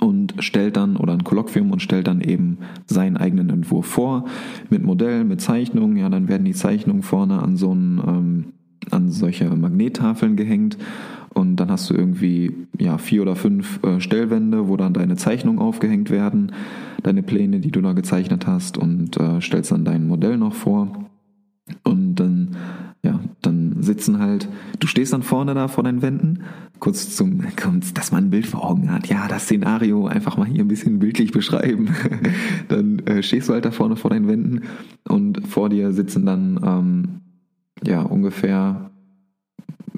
[0.00, 4.24] und stellt dann oder ein Kolloquium und stellt dann eben seinen eigenen Entwurf vor
[4.70, 5.96] mit Modellen, mit Zeichnungen.
[5.96, 8.44] Ja, dann werden die Zeichnungen vorne an so einen, ähm,
[8.90, 10.78] an solche Magnettafeln gehängt
[11.34, 15.58] und dann hast du irgendwie ja, vier oder fünf äh, Stellwände, wo dann deine Zeichnungen
[15.58, 16.52] aufgehängt werden,
[17.02, 21.10] deine Pläne, die du da gezeichnet hast und äh, stellst dann dein Modell noch vor.
[21.82, 22.56] Und dann,
[23.02, 23.20] ja,
[23.78, 26.44] sitzen halt, du stehst dann vorne da vor deinen Wänden,
[26.78, 27.42] kurz zum,
[27.94, 29.06] dass man ein Bild vor Augen hat.
[29.06, 31.94] Ja, das Szenario einfach mal hier ein bisschen bildlich beschreiben.
[32.68, 34.62] dann äh, stehst du halt da vorne vor deinen Wänden
[35.08, 37.08] und vor dir sitzen dann, ähm,
[37.86, 38.90] ja, ungefähr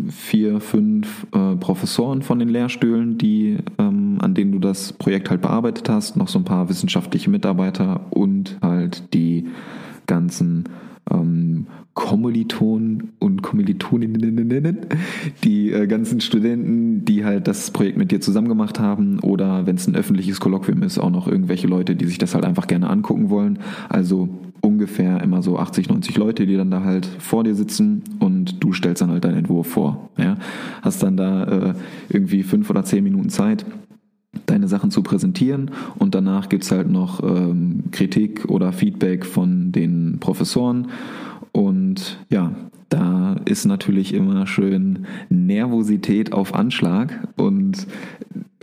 [0.09, 5.41] vier, fünf äh, Professoren von den Lehrstühlen, die, ähm, an denen du das Projekt halt
[5.41, 9.47] bearbeitet hast, noch so ein paar wissenschaftliche Mitarbeiter und halt die
[10.07, 10.65] ganzen
[11.11, 14.79] ähm, Kommilitonen und Kommilitoninnen,
[15.45, 19.77] die äh, ganzen Studenten, die halt das Projekt mit dir zusammen gemacht haben oder wenn
[19.77, 22.91] es ein öffentliches Kolloquium ist, auch noch irgendwelche Leute, die sich das halt einfach gerne
[22.91, 23.61] angucken wollen.
[23.89, 24.29] Also
[24.61, 28.75] ungefähr immer so 80, 90 Leute, die dann da halt vor dir sitzen und du
[28.75, 30.11] stellst dann halt deinen Entwurf vor.
[30.19, 30.37] Ja?
[30.83, 31.75] Hast dann da äh,
[32.11, 33.65] irgendwie fünf oder zehn Minuten Zeit
[34.47, 39.73] deine Sachen zu präsentieren und danach gibt es halt noch ähm, Kritik oder Feedback von
[39.73, 40.89] den Professoren
[41.53, 42.53] und ja,
[42.89, 47.87] da ist natürlich immer schön Nervosität auf Anschlag und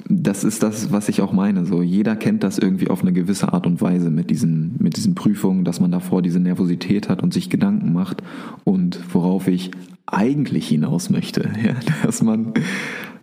[0.10, 1.66] das ist das, was ich auch meine.
[1.66, 5.16] So, jeder kennt das irgendwie auf eine gewisse Art und Weise mit diesen, mit diesen
[5.16, 8.22] Prüfungen, dass man davor diese Nervosität hat und sich Gedanken macht.
[8.64, 9.72] Und worauf ich
[10.06, 12.54] eigentlich hinaus möchte, ja, dass man,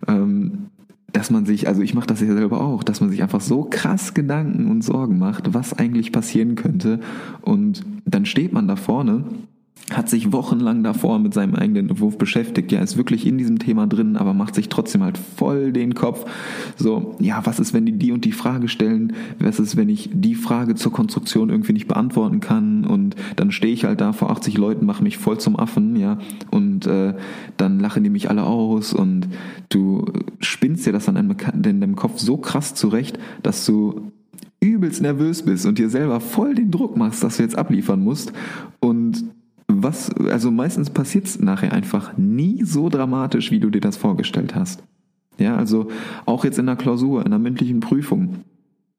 [0.07, 0.69] ähm,
[1.13, 3.63] dass man sich, also ich mache das ja selber auch, dass man sich einfach so
[3.63, 6.99] krass Gedanken und Sorgen macht, was eigentlich passieren könnte.
[7.41, 9.25] Und dann steht man da vorne
[9.89, 13.87] hat sich wochenlang davor mit seinem eigenen Entwurf beschäftigt, ja, ist wirklich in diesem Thema
[13.87, 16.25] drin, aber macht sich trotzdem halt voll den Kopf.
[16.77, 19.13] So, ja, was ist, wenn die die und die Frage stellen?
[19.39, 22.85] Was ist, wenn ich die Frage zur Konstruktion irgendwie nicht beantworten kann?
[22.85, 26.19] Und dann stehe ich halt da vor 80 Leuten, mache mich voll zum Affen, ja,
[26.51, 27.13] und äh,
[27.57, 29.27] dann lachen die mich alle aus und
[29.69, 30.05] du
[30.39, 34.11] spinnst dir das dann in deinem Kopf so krass zurecht, dass du
[34.61, 38.31] übelst nervös bist und dir selber voll den Druck machst, dass du jetzt abliefern musst
[38.79, 39.23] und
[39.77, 44.55] was, also meistens passiert es nachher einfach nie so dramatisch, wie du dir das vorgestellt
[44.55, 44.83] hast.
[45.37, 45.87] Ja, also
[46.25, 48.37] auch jetzt in der Klausur, in der mündlichen Prüfung.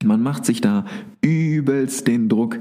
[0.04, 0.84] Man macht sich da
[1.20, 2.58] übelst den Druck.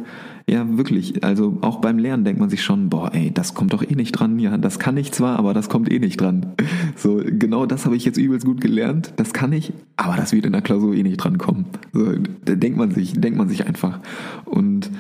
[0.47, 1.23] Ja, wirklich.
[1.23, 4.11] Also auch beim Lernen denkt man sich schon, boah, ey, das kommt doch eh nicht
[4.11, 4.37] dran.
[4.37, 6.53] Ja, das kann ich zwar, aber das kommt eh nicht dran.
[6.95, 9.13] So, genau das habe ich jetzt übelst gut gelernt.
[9.15, 11.65] Das kann ich, aber das wird in der Klausur eh nicht dran kommen.
[11.93, 12.13] So,
[12.45, 13.99] da denkt man sich, denkt man sich einfach.
[14.45, 14.91] Und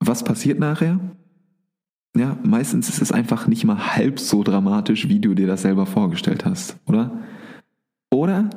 [0.00, 1.00] was passiert nachher?
[2.18, 5.86] Ja, meistens ist es einfach nicht mal halb so dramatisch, wie du dir das selber
[5.86, 7.12] vorgestellt hast, oder?
[8.10, 8.50] Oder,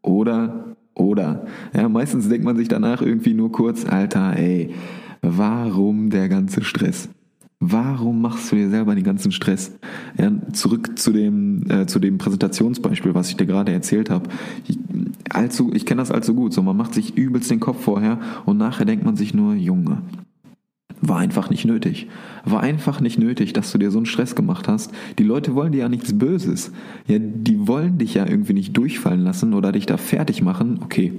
[0.00, 1.46] oder, oder.
[1.74, 4.74] Ja, meistens denkt man sich danach irgendwie nur kurz, Alter, ey,
[5.20, 7.10] warum der ganze Stress?
[7.60, 9.78] Warum machst du dir selber den ganzen Stress?
[10.18, 14.30] Ja, zurück zu dem, äh, zu dem Präsentationsbeispiel, was ich dir gerade erzählt habe.
[14.66, 14.78] Ich,
[15.74, 16.54] ich kenne das allzu gut.
[16.54, 19.98] So, man macht sich übelst den Kopf vorher und nachher denkt man sich nur, Junge,
[21.02, 22.06] war einfach nicht nötig.
[22.44, 24.92] War einfach nicht nötig, dass du dir so einen Stress gemacht hast.
[25.18, 26.72] Die Leute wollen dir ja nichts Böses.
[27.08, 30.78] Ja, die wollen dich ja irgendwie nicht durchfallen lassen oder dich da fertig machen.
[30.82, 31.12] Okay,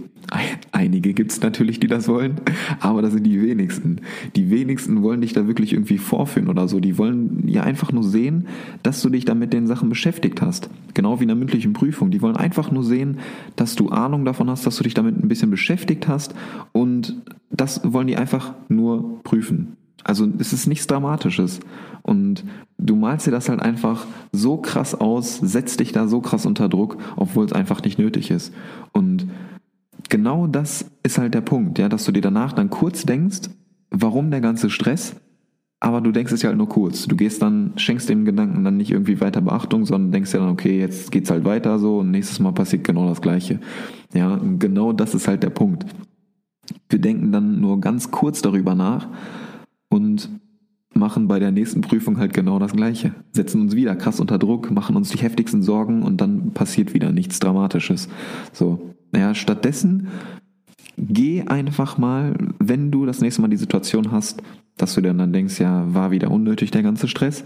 [0.72, 2.36] einige gibt's natürlich, die das wollen,
[2.80, 4.00] aber das sind die wenigsten.
[4.38, 6.80] Die wenigsten wollen dich da wirklich irgendwie vorführen oder so.
[6.80, 8.48] Die wollen ja einfach nur sehen,
[8.84, 10.70] dass du dich da mit den Sachen beschäftigt hast.
[10.94, 12.10] Genau wie in der mündlichen Prüfung.
[12.10, 13.20] Die wollen einfach nur sehen,
[13.58, 16.34] dass du Ahnung davon hast, dass du dich damit ein bisschen beschäftigt hast
[16.72, 17.18] und
[17.54, 19.78] das wollen die einfach nur prüfen.
[20.04, 21.60] Also es ist nichts Dramatisches.
[22.02, 22.44] Und
[22.78, 26.68] du malst dir das halt einfach so krass aus, setzt dich da so krass unter
[26.68, 28.54] Druck, obwohl es einfach nicht nötig ist.
[28.92, 29.28] Und
[30.10, 33.50] genau das ist halt der Punkt, ja, dass du dir danach dann kurz denkst,
[33.90, 35.16] warum der ganze Stress?
[35.80, 37.08] Aber du denkst es ja halt nur kurz.
[37.08, 40.50] Du gehst dann, schenkst dem Gedanken dann nicht irgendwie weiter Beachtung, sondern denkst ja dann,
[40.50, 43.60] okay, jetzt geht's halt weiter so und nächstes Mal passiert genau das Gleiche.
[44.14, 45.86] Ja, genau das ist halt der Punkt.
[46.94, 49.08] Wir denken dann nur ganz kurz darüber nach
[49.90, 50.30] und
[50.94, 53.16] machen bei der nächsten Prüfung halt genau das Gleiche.
[53.32, 57.12] Setzen uns wieder krass unter Druck, machen uns die heftigsten Sorgen und dann passiert wieder
[57.12, 58.10] nichts Dramatisches.
[58.52, 60.10] So, ja, stattdessen
[60.96, 64.44] geh einfach mal, wenn du das nächste Mal die Situation hast,
[64.78, 67.44] dass du dir dann denkst, ja, war wieder unnötig der ganze Stress,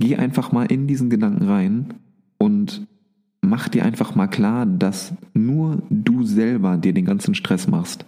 [0.00, 1.94] geh einfach mal in diesen Gedanken rein
[2.38, 2.88] und
[3.40, 8.04] mach dir einfach mal klar, dass nur du selber dir den ganzen Stress machst.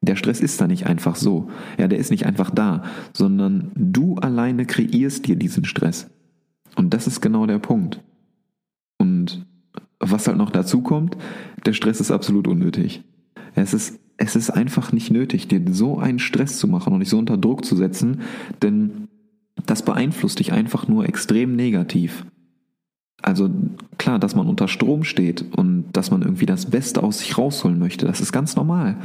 [0.00, 1.50] Der Stress ist da nicht einfach so.
[1.78, 6.08] Ja, der ist nicht einfach da, sondern du alleine kreierst dir diesen Stress.
[6.76, 8.00] Und das ist genau der Punkt.
[8.98, 9.44] Und
[9.98, 11.16] was halt noch dazu kommt,
[11.66, 13.02] der Stress ist absolut unnötig.
[13.54, 17.08] Es ist, es ist einfach nicht nötig, dir so einen Stress zu machen und dich
[17.08, 18.20] so unter Druck zu setzen,
[18.62, 19.08] denn
[19.66, 22.24] das beeinflusst dich einfach nur extrem negativ.
[23.20, 23.50] Also
[23.98, 27.78] klar, dass man unter Strom steht und dass man irgendwie das Beste aus sich rausholen
[27.78, 28.96] möchte, das ist ganz normal.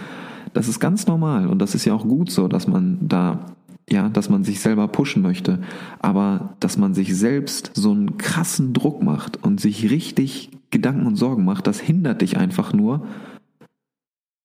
[0.53, 3.45] Das ist ganz normal und das ist ja auch gut so, dass man da
[3.89, 5.59] ja, dass man sich selber pushen möchte,
[5.99, 11.17] aber dass man sich selbst so einen krassen Druck macht und sich richtig Gedanken und
[11.17, 13.05] Sorgen macht, das hindert dich einfach nur,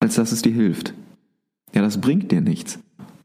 [0.00, 0.92] als dass es dir hilft.
[1.74, 2.80] Ja, das bringt dir nichts.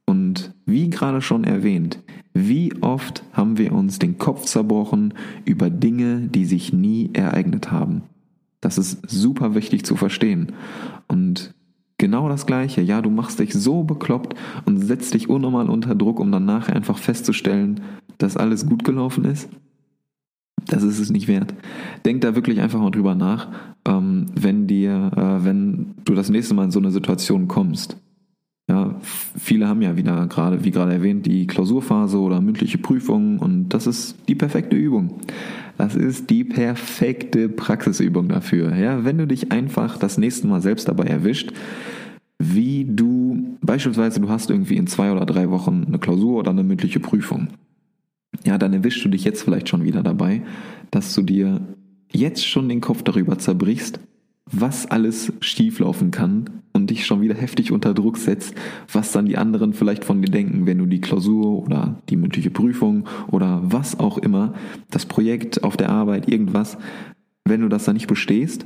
[0.05, 1.99] Und wie gerade schon erwähnt,
[2.33, 5.13] wie oft haben wir uns den Kopf zerbrochen
[5.45, 8.03] über Dinge, die sich nie ereignet haben?
[8.59, 10.53] Das ist super wichtig zu verstehen.
[11.07, 11.53] Und
[12.03, 12.81] Genau das gleiche.
[12.81, 14.35] Ja, du machst dich so bekloppt
[14.65, 17.79] und setzt dich unnormal unter Druck, um dann nachher einfach festzustellen,
[18.17, 19.47] dass alles gut gelaufen ist.
[20.65, 21.53] Das ist es nicht wert.
[22.03, 23.47] Denk da wirklich einfach mal drüber nach,
[23.87, 27.95] ähm, wenn dir, äh, wenn du das nächste Mal in so eine Situation kommst.
[28.69, 28.95] Ja,
[29.37, 33.87] viele haben ja wieder gerade, wie gerade erwähnt, die Klausurphase oder mündliche Prüfungen und das
[33.87, 35.21] ist die perfekte Übung.
[35.77, 38.75] Das ist die perfekte Praxisübung dafür.
[38.75, 41.51] Ja, wenn du dich einfach das nächste Mal selbst dabei erwischt,
[42.39, 46.63] wie du beispielsweise du hast irgendwie in zwei oder drei Wochen eine Klausur oder eine
[46.63, 47.49] mündliche Prüfung.
[48.43, 50.41] Ja, dann erwischst du dich jetzt vielleicht schon wieder dabei,
[50.91, 51.61] dass du dir
[52.11, 53.99] jetzt schon den Kopf darüber zerbrichst,
[54.51, 58.53] was alles schieflaufen kann und dich schon wieder heftig unter Druck setzt,
[58.91, 62.49] was dann die anderen vielleicht von dir denken, wenn du die Klausur oder die mündliche
[62.49, 64.53] Prüfung oder was auch immer,
[64.91, 66.77] das Projekt auf der Arbeit, irgendwas,
[67.45, 68.65] wenn du das dann nicht bestehst,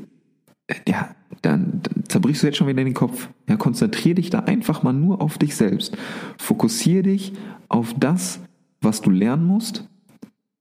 [0.65, 3.29] äh, ja, dann, dann zerbrichst du jetzt schon wieder den Kopf.
[3.47, 5.95] Ja, konzentrier dich da einfach mal nur auf dich selbst.
[6.39, 7.33] Fokussier dich
[7.69, 8.39] auf das,
[8.81, 9.87] was du lernen musst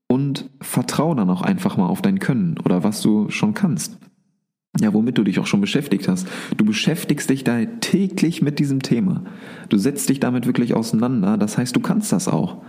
[0.07, 3.97] und vertrau dann auch einfach mal auf dein Können oder was du schon kannst
[4.81, 6.27] ja, womit du dich auch schon beschäftigt hast.
[6.55, 9.23] Du beschäftigst dich da täglich mit diesem Thema.
[9.69, 11.37] Du setzt dich damit wirklich auseinander.
[11.37, 12.61] Das heißt, du kannst das auch.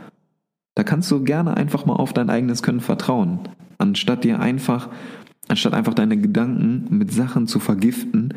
[0.75, 3.41] Da kannst du gerne einfach mal auf dein eigenes Können vertrauen,
[3.79, 4.89] anstatt dir einfach
[5.49, 8.35] anstatt einfach deine Gedanken mit Sachen zu vergiften,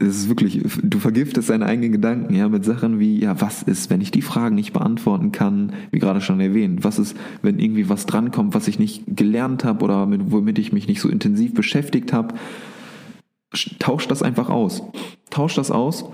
[0.00, 3.90] es ist wirklich, du vergiftest deine eigenen Gedanken, ja, mit Sachen wie, ja, was ist,
[3.90, 7.88] wenn ich die Fragen nicht beantworten kann, wie gerade schon erwähnt, was ist, wenn irgendwie
[7.88, 11.52] was drankommt, was ich nicht gelernt habe oder mit, womit ich mich nicht so intensiv
[11.52, 12.34] beschäftigt habe,
[13.78, 14.82] tausch das einfach aus.
[15.30, 16.04] Tausch das aus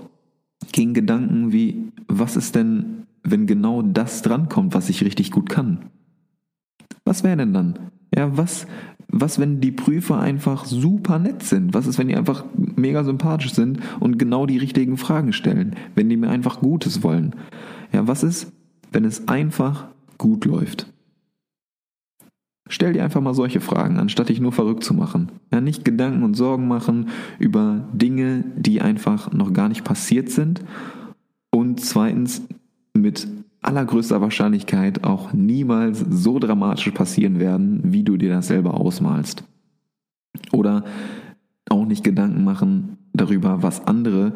[0.71, 5.85] gegen Gedanken wie, was ist denn, wenn genau das drankommt, was ich richtig gut kann?
[7.05, 7.79] Was wäre denn dann?
[8.15, 8.67] Ja, was,
[9.07, 11.73] was, wenn die Prüfer einfach super nett sind?
[11.73, 15.75] Was ist, wenn die einfach mega sympathisch sind und genau die richtigen Fragen stellen?
[15.95, 17.35] Wenn die mir einfach Gutes wollen?
[17.91, 18.51] Ja, was ist,
[18.91, 20.91] wenn es einfach gut läuft?
[22.71, 25.31] Stell dir einfach mal solche Fragen, anstatt dich nur verrückt zu machen.
[25.51, 30.63] Ja, nicht Gedanken und Sorgen machen über Dinge, die einfach noch gar nicht passiert sind.
[31.49, 32.43] Und zweitens
[32.93, 33.27] mit
[33.61, 39.43] allergrößter Wahrscheinlichkeit auch niemals so dramatisch passieren werden, wie du dir das selber ausmalst.
[40.51, 40.85] Oder
[41.69, 44.33] auch nicht Gedanken machen darüber, was andere,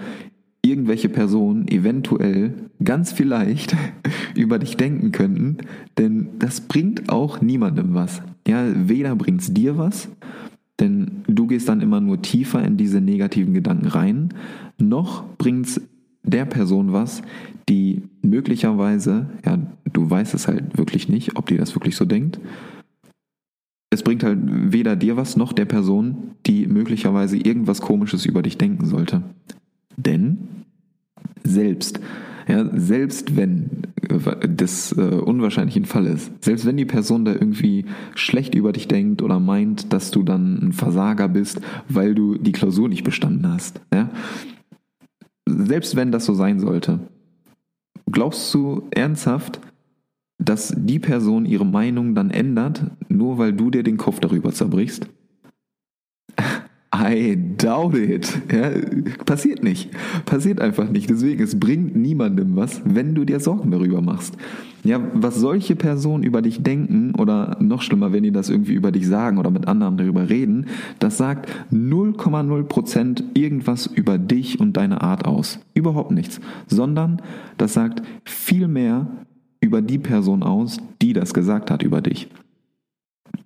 [0.65, 3.75] irgendwelche Personen eventuell ganz vielleicht
[4.35, 5.57] über dich denken könnten,
[5.97, 8.21] denn das bringt auch niemandem was.
[8.47, 10.09] Ja, weder bringt es dir was,
[10.79, 14.29] denn du gehst dann immer nur tiefer in diese negativen Gedanken rein,
[14.77, 15.81] noch bringt es
[16.23, 17.21] der Person was,
[17.69, 19.59] die möglicherweise, ja,
[19.91, 22.39] du weißt es halt wirklich nicht, ob die das wirklich so denkt.
[23.89, 28.57] Es bringt halt weder dir was noch der Person, die möglicherweise irgendwas Komisches über dich
[28.57, 29.21] denken sollte.
[29.97, 30.65] Denn
[31.43, 31.99] selbst,
[32.47, 33.69] ja, selbst wenn
[34.49, 38.87] das äh, unwahrscheinlich ein Fall ist, selbst wenn die Person da irgendwie schlecht über dich
[38.87, 43.47] denkt oder meint, dass du dann ein Versager bist, weil du die Klausur nicht bestanden
[43.51, 44.09] hast, ja,
[45.47, 46.99] selbst wenn das so sein sollte,
[48.11, 49.59] glaubst du ernsthaft,
[50.37, 55.07] dass die Person ihre Meinung dann ändert, nur weil du dir den Kopf darüber zerbrichst?
[56.93, 58.39] I doubt it.
[58.51, 58.69] Ja,
[59.25, 59.89] passiert nicht.
[60.25, 61.09] Passiert einfach nicht.
[61.09, 64.37] Deswegen, es bringt niemandem was, wenn du dir Sorgen darüber machst.
[64.83, 68.91] Ja, was solche Personen über dich denken oder noch schlimmer, wenn die das irgendwie über
[68.91, 70.67] dich sagen oder mit anderen darüber reden,
[70.99, 75.59] das sagt 0,0% irgendwas über dich und deine Art aus.
[75.73, 76.41] Überhaupt nichts.
[76.67, 77.21] Sondern
[77.57, 79.07] das sagt viel mehr
[79.61, 82.29] über die Person aus, die das gesagt hat über dich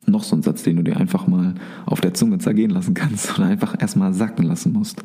[0.07, 3.33] noch so ein Satz, den du dir einfach mal auf der Zunge zergehen lassen kannst
[3.37, 5.03] oder einfach erstmal sacken lassen musst.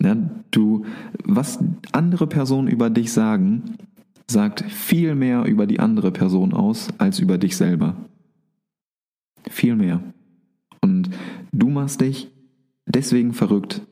[0.00, 0.14] Ja,
[0.50, 0.84] du,
[1.24, 1.58] was
[1.92, 3.76] andere Personen über dich sagen,
[4.28, 7.96] sagt viel mehr über die andere Person aus als über dich selber.
[9.48, 10.02] Viel mehr.
[10.80, 11.10] Und
[11.52, 12.30] du machst dich
[12.86, 13.82] deswegen verrückt.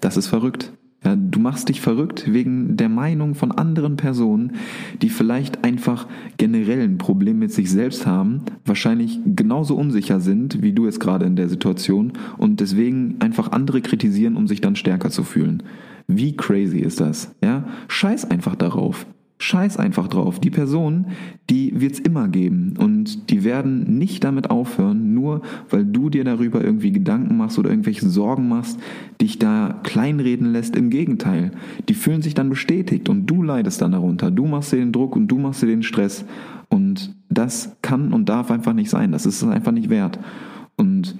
[0.00, 0.72] Das ist verrückt.
[1.08, 4.52] Ja, du machst dich verrückt wegen der Meinung von anderen Personen,
[5.00, 10.74] die vielleicht einfach generell ein Problem mit sich selbst haben, wahrscheinlich genauso unsicher sind wie
[10.74, 15.08] du jetzt gerade in der Situation und deswegen einfach andere kritisieren, um sich dann stärker
[15.08, 15.62] zu fühlen.
[16.08, 17.34] Wie crazy ist das?
[17.42, 19.06] Ja, scheiß einfach darauf.
[19.38, 20.40] Scheiß einfach drauf.
[20.40, 21.06] Die Person,
[21.48, 26.62] die wird's immer geben und die werden nicht damit aufhören, nur weil du dir darüber
[26.62, 28.80] irgendwie Gedanken machst oder irgendwelche Sorgen machst,
[29.20, 30.74] dich da kleinreden lässt.
[30.76, 31.52] Im Gegenteil,
[31.88, 34.30] die fühlen sich dann bestätigt und du leidest dann darunter.
[34.30, 36.24] Du machst dir den Druck und du machst dir den Stress
[36.68, 39.12] und das kann und darf einfach nicht sein.
[39.12, 40.18] Das ist es einfach nicht wert.
[40.76, 41.16] Und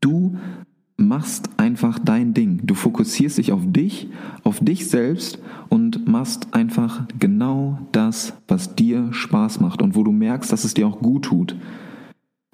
[0.00, 0.36] du
[1.08, 2.60] machst einfach dein Ding.
[2.64, 4.08] Du fokussierst dich auf dich,
[4.44, 10.12] auf dich selbst und machst einfach genau das, was dir Spaß macht und wo du
[10.12, 11.56] merkst, dass es dir auch gut tut.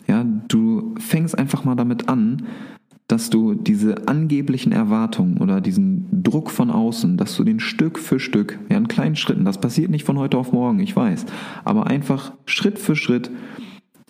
[0.06, 2.44] Ja, du fängst einfach mal damit an,
[3.08, 8.18] dass du diese angeblichen Erwartungen oder diesen Druck von außen, dass du den Stück für
[8.18, 11.26] Stück, ja, in kleinen Schritten, das passiert nicht von heute auf morgen, ich weiß,
[11.64, 13.30] aber einfach Schritt für Schritt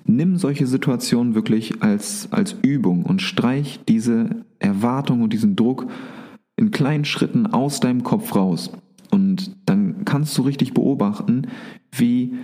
[0.07, 5.87] Nimm solche Situationen wirklich als, als Übung und streich diese Erwartung und diesen Druck
[6.57, 8.71] in kleinen Schritten aus deinem Kopf raus.
[9.11, 11.49] Und dann kannst du richtig beobachten,
[11.91, 12.35] wie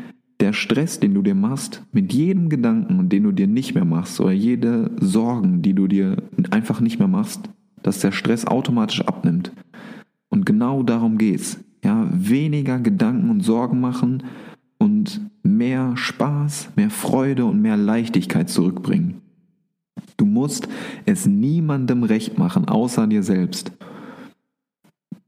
[0.41, 4.21] der Stress, den du dir machst, mit jedem Gedanken, den du dir nicht mehr machst,
[4.21, 6.17] oder jede Sorgen, die du dir
[6.51, 7.51] einfach nicht mehr machst,
[7.83, 9.53] dass der Stress automatisch abnimmt.
[10.31, 11.61] Und genau darum geht's.
[11.85, 14.23] Ja, weniger Gedanken und Sorgen machen
[14.79, 19.21] und mehr Spaß, mehr Freude und mehr Leichtigkeit zurückbringen.
[20.17, 20.69] Du musst
[21.07, 23.73] es niemandem recht machen, außer dir selbst.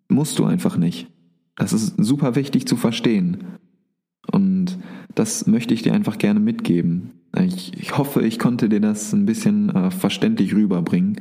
[0.08, 1.08] Musst du einfach nicht.
[1.56, 3.38] Das ist super wichtig zu verstehen.
[4.30, 4.78] Und
[5.14, 7.10] das möchte ich dir einfach gerne mitgeben.
[7.38, 11.20] Ich, ich hoffe, ich konnte dir das ein bisschen äh, verständlich rüberbringen.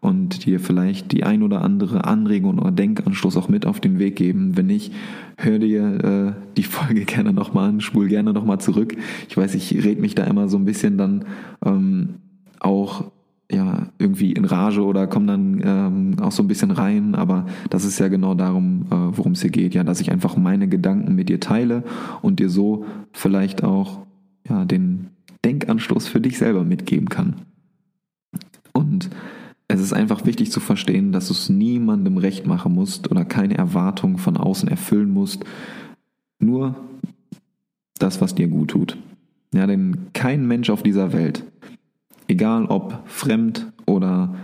[0.00, 4.16] Und dir vielleicht die ein oder andere Anregung oder Denkanstoß auch mit auf den Weg
[4.16, 4.56] geben.
[4.56, 4.92] Wenn nicht,
[5.36, 8.96] hör dir äh, die Folge gerne nochmal an, spul gerne nochmal zurück.
[9.28, 11.24] Ich weiß, ich red mich da immer so ein bisschen dann
[11.64, 12.14] ähm,
[12.60, 13.10] auch
[13.50, 17.84] ja, irgendwie in Rage oder komme dann ähm, auch so ein bisschen rein, aber das
[17.84, 21.14] ist ja genau darum, äh, worum es hier geht, ja, dass ich einfach meine Gedanken
[21.14, 21.82] mit dir teile
[22.20, 24.00] und dir so vielleicht auch
[24.46, 25.08] ja, den
[25.46, 27.36] Denkanstoß für dich selber mitgeben kann.
[28.74, 29.08] Und
[29.68, 33.56] es ist einfach wichtig zu verstehen, dass du es niemandem recht machen musst oder keine
[33.56, 35.44] Erwartungen von außen erfüllen musst,
[36.38, 36.74] nur
[37.98, 38.96] das, was dir gut tut.
[39.52, 41.44] Ja, denn kein Mensch auf dieser Welt
[42.28, 44.34] egal ob fremd oder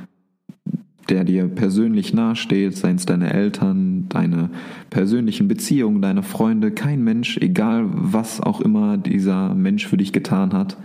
[1.10, 4.48] der dir persönlich nahesteht, seien es deine Eltern, deine
[4.88, 10.54] persönlichen Beziehungen, deine Freunde, kein Mensch, egal was auch immer dieser Mensch für dich getan
[10.54, 10.78] hat,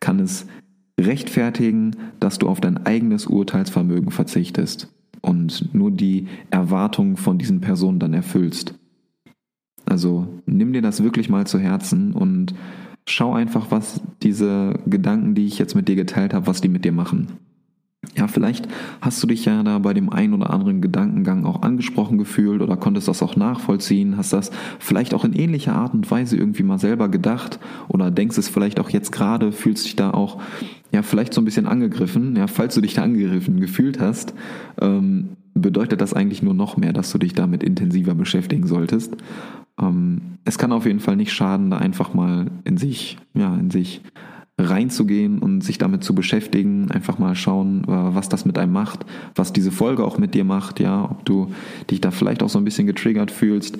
[0.00, 0.48] kann es
[1.02, 4.88] rechtfertigen, dass du auf dein eigenes Urteilsvermögen verzichtest
[5.20, 8.74] und nur die Erwartungen von diesen Personen dann erfüllst.
[9.84, 12.54] Also nimm dir das wirklich mal zu Herzen und
[13.06, 16.84] schau einfach, was diese Gedanken, die ich jetzt mit dir geteilt habe, was die mit
[16.84, 17.28] dir machen.
[18.16, 18.66] Ja, vielleicht
[19.00, 22.76] hast du dich ja da bei dem einen oder anderen Gedankengang auch angesprochen gefühlt oder
[22.76, 24.50] konntest das auch nachvollziehen, hast das
[24.80, 28.80] vielleicht auch in ähnlicher Art und Weise irgendwie mal selber gedacht oder denkst es vielleicht
[28.80, 30.40] auch jetzt gerade, fühlst dich da auch
[30.90, 32.34] ja vielleicht so ein bisschen angegriffen.
[32.34, 34.34] Ja, falls du dich da angegriffen gefühlt hast,
[34.80, 39.16] ähm, bedeutet das eigentlich nur noch mehr, dass du dich damit intensiver beschäftigen solltest.
[39.80, 43.70] Ähm, es kann auf jeden Fall nicht schaden, da einfach mal in sich, ja, in
[43.70, 44.02] sich
[44.62, 49.04] reinzugehen und sich damit zu beschäftigen, einfach mal schauen, äh, was das mit einem macht,
[49.34, 51.52] was diese Folge auch mit dir macht, ja, ob du
[51.90, 53.78] dich da vielleicht auch so ein bisschen getriggert fühlst,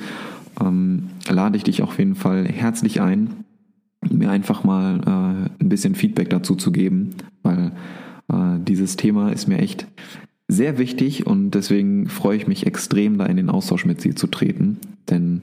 [0.61, 3.45] ähm, lade ich dich auf jeden Fall herzlich ein,
[4.11, 7.11] mir einfach mal äh, ein bisschen Feedback dazu zu geben,
[7.43, 7.73] weil
[8.29, 9.87] äh, dieses Thema ist mir echt
[10.49, 14.27] sehr wichtig und deswegen freue ich mich extrem, da in den Austausch mit dir zu
[14.27, 14.79] treten,
[15.09, 15.43] denn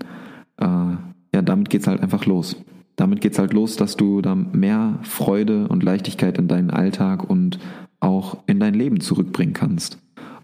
[0.57, 2.55] äh, ja, damit geht's halt einfach los.
[2.99, 7.57] Damit geht's halt los, dass du da mehr Freude und Leichtigkeit in deinen Alltag und
[8.01, 9.99] auch in dein Leben zurückbringen kannst.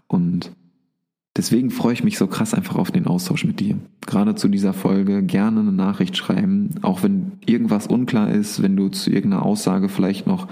[0.06, 0.52] Und
[1.36, 3.76] deswegen freue ich mich so krass einfach auf den Austausch mit dir.
[4.06, 8.88] Gerade zu dieser Folge gerne eine Nachricht schreiben, auch wenn irgendwas unklar ist, wenn du
[8.88, 10.48] zu irgendeiner Aussage vielleicht noch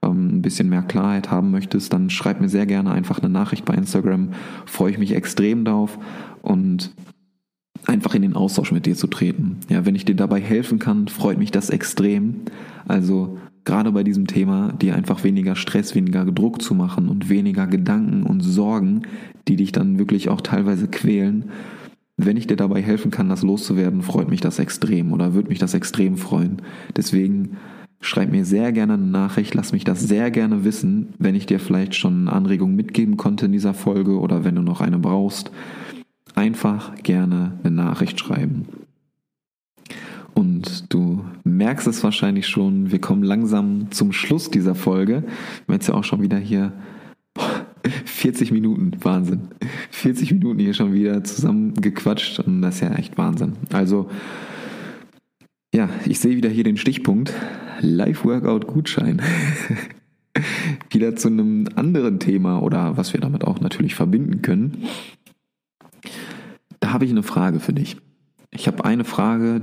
[0.00, 3.66] ähm, ein bisschen mehr Klarheit haben möchtest, dann schreib mir sehr gerne einfach eine Nachricht
[3.66, 4.30] bei Instagram.
[4.64, 5.98] Freue ich mich extrem drauf
[6.40, 6.94] und
[7.86, 9.58] einfach in den Austausch mit dir zu treten.
[9.68, 12.42] Ja, wenn ich dir dabei helfen kann, freut mich das extrem.
[12.86, 17.66] Also gerade bei diesem Thema, dir einfach weniger Stress, weniger Druck zu machen und weniger
[17.66, 19.02] Gedanken und Sorgen,
[19.48, 21.50] die dich dann wirklich auch teilweise quälen.
[22.16, 25.58] Wenn ich dir dabei helfen kann, das loszuwerden, freut mich das extrem oder würde mich
[25.58, 26.62] das extrem freuen.
[26.96, 27.56] Deswegen
[28.00, 31.58] schreib mir sehr gerne eine Nachricht, lass mich das sehr gerne wissen, wenn ich dir
[31.58, 35.50] vielleicht schon Anregungen mitgeben konnte in dieser Folge oder wenn du noch eine brauchst
[36.34, 38.66] einfach gerne eine Nachricht schreiben.
[40.34, 45.22] Und du merkst es wahrscheinlich schon, wir kommen langsam zum Schluss dieser Folge.
[45.22, 46.72] Wir haben jetzt ja auch schon wieder hier
[48.04, 49.48] 40 Minuten, Wahnsinn.
[49.90, 53.54] 40 Minuten hier schon wieder zusammen gequatscht und das ist ja echt Wahnsinn.
[53.72, 54.08] Also,
[55.74, 57.32] ja, ich sehe wieder hier den Stichpunkt.
[57.80, 59.20] Live-Workout-Gutschein.
[60.90, 64.88] wieder zu einem anderen Thema oder was wir damit auch natürlich verbinden können
[66.92, 67.96] habe ich eine Frage für dich.
[68.50, 69.62] Ich habe eine Frage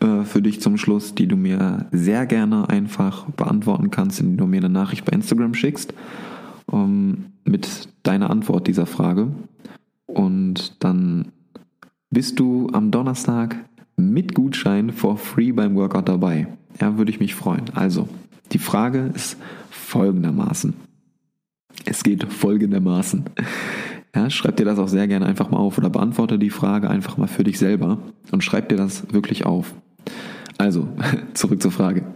[0.00, 4.46] äh, für dich zum Schluss, die du mir sehr gerne einfach beantworten kannst, indem du
[4.46, 5.92] mir eine Nachricht bei Instagram schickst
[6.72, 9.28] ähm, mit deiner Antwort dieser Frage.
[10.06, 11.32] Und dann
[12.10, 13.56] bist du am Donnerstag
[13.96, 16.46] mit Gutschein for free beim Workout dabei.
[16.80, 17.64] Ja, würde ich mich freuen.
[17.74, 18.08] Also,
[18.52, 19.36] die Frage ist
[19.70, 20.74] folgendermaßen.
[21.84, 23.24] Es geht folgendermaßen.
[24.14, 27.16] Ja, schreib dir das auch sehr gerne einfach mal auf oder beantworte die Frage einfach
[27.16, 27.98] mal für dich selber
[28.30, 29.74] und schreib dir das wirklich auf.
[30.56, 30.88] Also,
[31.34, 32.14] zurück zur Frage.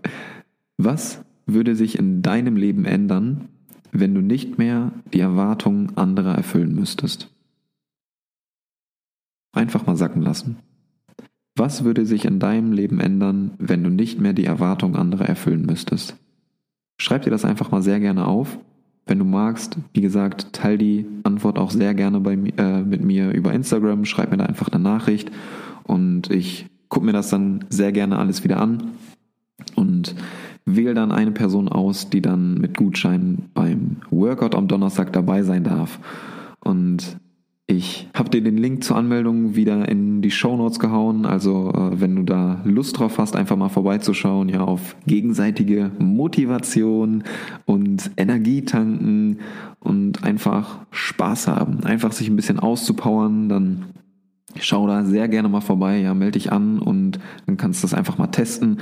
[0.79, 3.49] Was würde sich in deinem Leben ändern,
[3.93, 7.29] wenn du nicht mehr die Erwartungen anderer erfüllen müsstest?
[9.53, 10.57] Einfach mal sacken lassen.
[11.55, 15.67] Was würde sich in deinem Leben ändern, wenn du nicht mehr die Erwartungen anderer erfüllen
[15.67, 16.17] müsstest?
[16.99, 18.59] Schreib dir das einfach mal sehr gerne auf
[19.07, 23.31] wenn du magst, wie gesagt, teil die Antwort auch sehr gerne bei, äh, mit mir
[23.31, 24.05] über Instagram.
[24.05, 25.31] Schreib mir da einfach eine Nachricht
[25.85, 28.93] und ich gucke mir das dann sehr gerne alles wieder an
[29.75, 30.15] und
[30.65, 35.65] wähle dann eine Person aus, die dann mit Gutschein beim Workout am Donnerstag dabei sein
[35.65, 35.99] darf.
[36.61, 37.19] Und
[37.73, 41.25] Ich habe dir den Link zur Anmeldung wieder in die Show Notes gehauen.
[41.25, 47.25] Also äh, wenn du da Lust drauf hast, einfach mal vorbeizuschauen, ja, auf gegenseitige Motivation
[47.65, 49.39] und Energie tanken
[49.81, 53.87] und einfach Spaß haben, einfach sich ein bisschen auszupowern, dann
[54.61, 57.95] schau da sehr gerne mal vorbei, ja, melde dich an und dann kannst du das
[57.95, 58.81] einfach mal testen.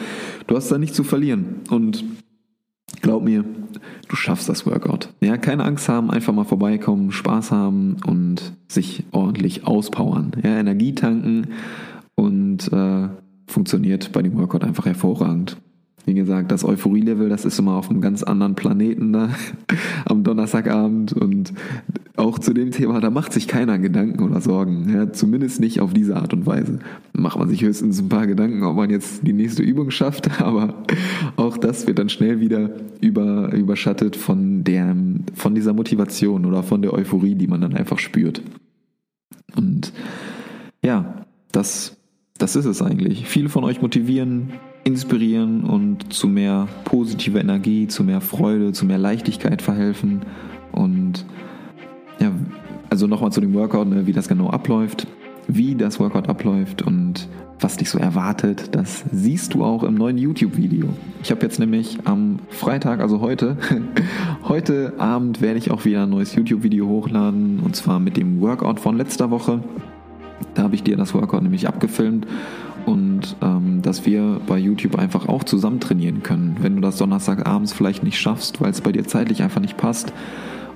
[0.49, 2.05] Du hast da nichts zu verlieren und
[3.03, 3.45] glaub mir,
[4.09, 5.13] du schaffst das Workout.
[5.21, 10.33] Ja, keine Angst haben, einfach mal vorbeikommen, Spaß haben und sich ordentlich auspowern.
[10.43, 11.49] Ja, Energie tanken
[12.15, 13.09] und äh,
[13.47, 15.57] funktioniert bei dem Workout einfach hervorragend.
[16.07, 19.31] Wie gesagt, das Euphorie-Level, das ist immer auf einem ganz anderen Planeten da
[20.07, 21.53] am Donnerstagabend und
[22.21, 24.93] auch zu dem Thema, da macht sich keiner Gedanken oder Sorgen.
[24.95, 26.79] Ja, zumindest nicht auf diese Art und Weise.
[27.13, 30.85] Macht man sich höchstens ein paar Gedanken, ob man jetzt die nächste Übung schafft, aber
[31.37, 34.95] auch das wird dann schnell wieder über, überschattet von, der,
[35.35, 38.43] von dieser Motivation oder von der Euphorie, die man dann einfach spürt.
[39.57, 39.93] Und
[40.85, 41.97] ja, das,
[42.39, 43.27] das ist es eigentlich.
[43.27, 44.53] Viele von euch motivieren,
[44.85, 50.21] inspirieren und zu mehr positiver Energie, zu mehr Freude, zu mehr Leichtigkeit verhelfen.
[50.73, 51.25] Und
[52.21, 52.33] ja,
[52.91, 55.07] also nochmal zu dem Workout, ne, wie das genau abläuft,
[55.49, 60.17] wie das Workout abläuft und was dich so erwartet, das siehst du auch im neuen
[60.17, 60.89] YouTube-Video.
[61.23, 63.57] Ich habe jetzt nämlich am Freitag, also heute,
[64.49, 68.81] heute Abend werde ich auch wieder ein neues YouTube-Video hochladen und zwar mit dem Workout
[68.81, 69.63] von letzter Woche.
[70.55, 72.27] Da habe ich dir das Workout nämlich abgefilmt
[72.87, 76.57] und ähm, dass wir bei YouTube einfach auch zusammen trainieren können.
[76.61, 80.15] Wenn du das Donnerstagabends vielleicht nicht schaffst, weil es bei dir zeitlich einfach nicht passt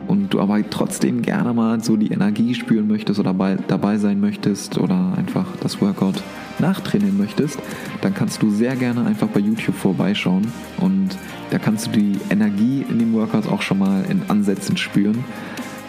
[0.06, 4.20] und du aber trotzdem gerne mal so die Energie spüren möchtest oder bei, dabei sein
[4.20, 6.22] möchtest oder einfach das Workout
[6.58, 7.58] nachtrainieren möchtest,
[8.00, 10.46] dann kannst du sehr gerne einfach bei YouTube vorbeischauen
[10.78, 11.10] und
[11.50, 15.24] da kannst du die Energie in dem Workout auch schon mal in Ansätzen spüren.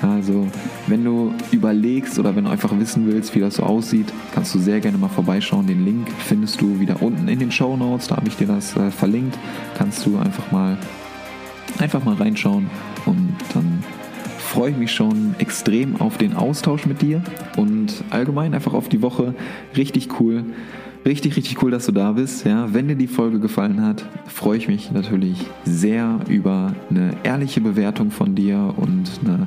[0.01, 0.47] Also,
[0.88, 4.59] wenn du überlegst oder wenn du einfach wissen willst, wie das so aussieht, kannst du
[4.59, 5.68] sehr gerne mal vorbeischauen.
[5.68, 8.07] Den Link findest du wieder unten in den Show Notes.
[8.07, 9.38] Da habe ich dir das äh, verlinkt.
[9.78, 10.78] Kannst du einfach mal,
[11.80, 12.70] einfach mal reinschauen
[13.05, 13.75] und dann
[14.56, 17.22] freue ich mich schon extrem auf den Austausch mit dir
[17.58, 19.36] und allgemein einfach auf die Woche.
[19.76, 20.45] Richtig cool.
[21.06, 22.45] Richtig, richtig cool, dass du da bist.
[22.45, 27.60] Ja, wenn dir die Folge gefallen hat, freue ich mich natürlich sehr über eine ehrliche
[27.60, 29.45] Bewertung von dir und eine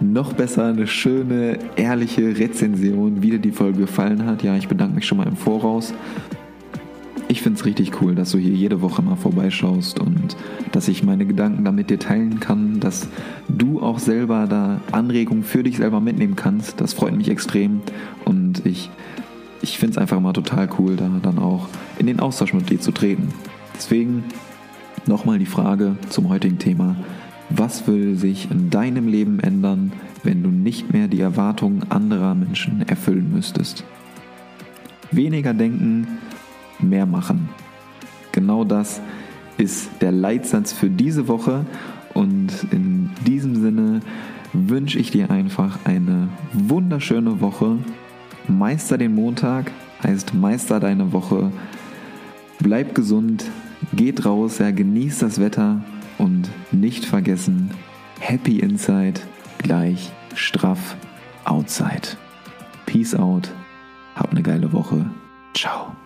[0.00, 4.42] noch besser eine schöne, ehrliche Rezension, wie dir die Folge gefallen hat.
[4.42, 5.92] Ja, ich bedanke mich schon mal im Voraus.
[7.32, 10.36] Ich finde es richtig cool, dass du hier jede Woche mal vorbeischaust und
[10.70, 13.08] dass ich meine Gedanken da mit dir teilen kann, dass
[13.48, 16.78] du auch selber da Anregungen für dich selber mitnehmen kannst.
[16.82, 17.80] Das freut mich extrem
[18.26, 18.90] und ich,
[19.62, 21.68] ich finde es einfach mal total cool, da dann auch
[21.98, 23.28] in den Austausch mit dir zu treten.
[23.74, 24.24] Deswegen
[25.06, 26.96] nochmal die Frage zum heutigen Thema.
[27.48, 32.86] Was würde sich in deinem Leben ändern, wenn du nicht mehr die Erwartungen anderer Menschen
[32.86, 33.84] erfüllen müsstest?
[35.10, 36.18] Weniger denken,
[36.82, 37.48] mehr machen.
[38.32, 39.00] Genau das
[39.58, 41.64] ist der Leitsatz für diese Woche
[42.14, 44.00] und in diesem Sinne
[44.52, 47.78] wünsche ich dir einfach eine wunderschöne Woche.
[48.48, 49.70] Meister den Montag
[50.02, 51.52] heißt Meister deine Woche.
[52.58, 53.44] Bleib gesund,
[53.92, 55.82] geht raus, ja, genießt das Wetter
[56.18, 57.70] und nicht vergessen,
[58.20, 59.20] Happy Inside
[59.58, 60.96] gleich straff
[61.44, 62.16] Outside.
[62.86, 63.50] Peace out,
[64.14, 65.06] hab eine geile Woche.
[65.54, 65.96] Ciao.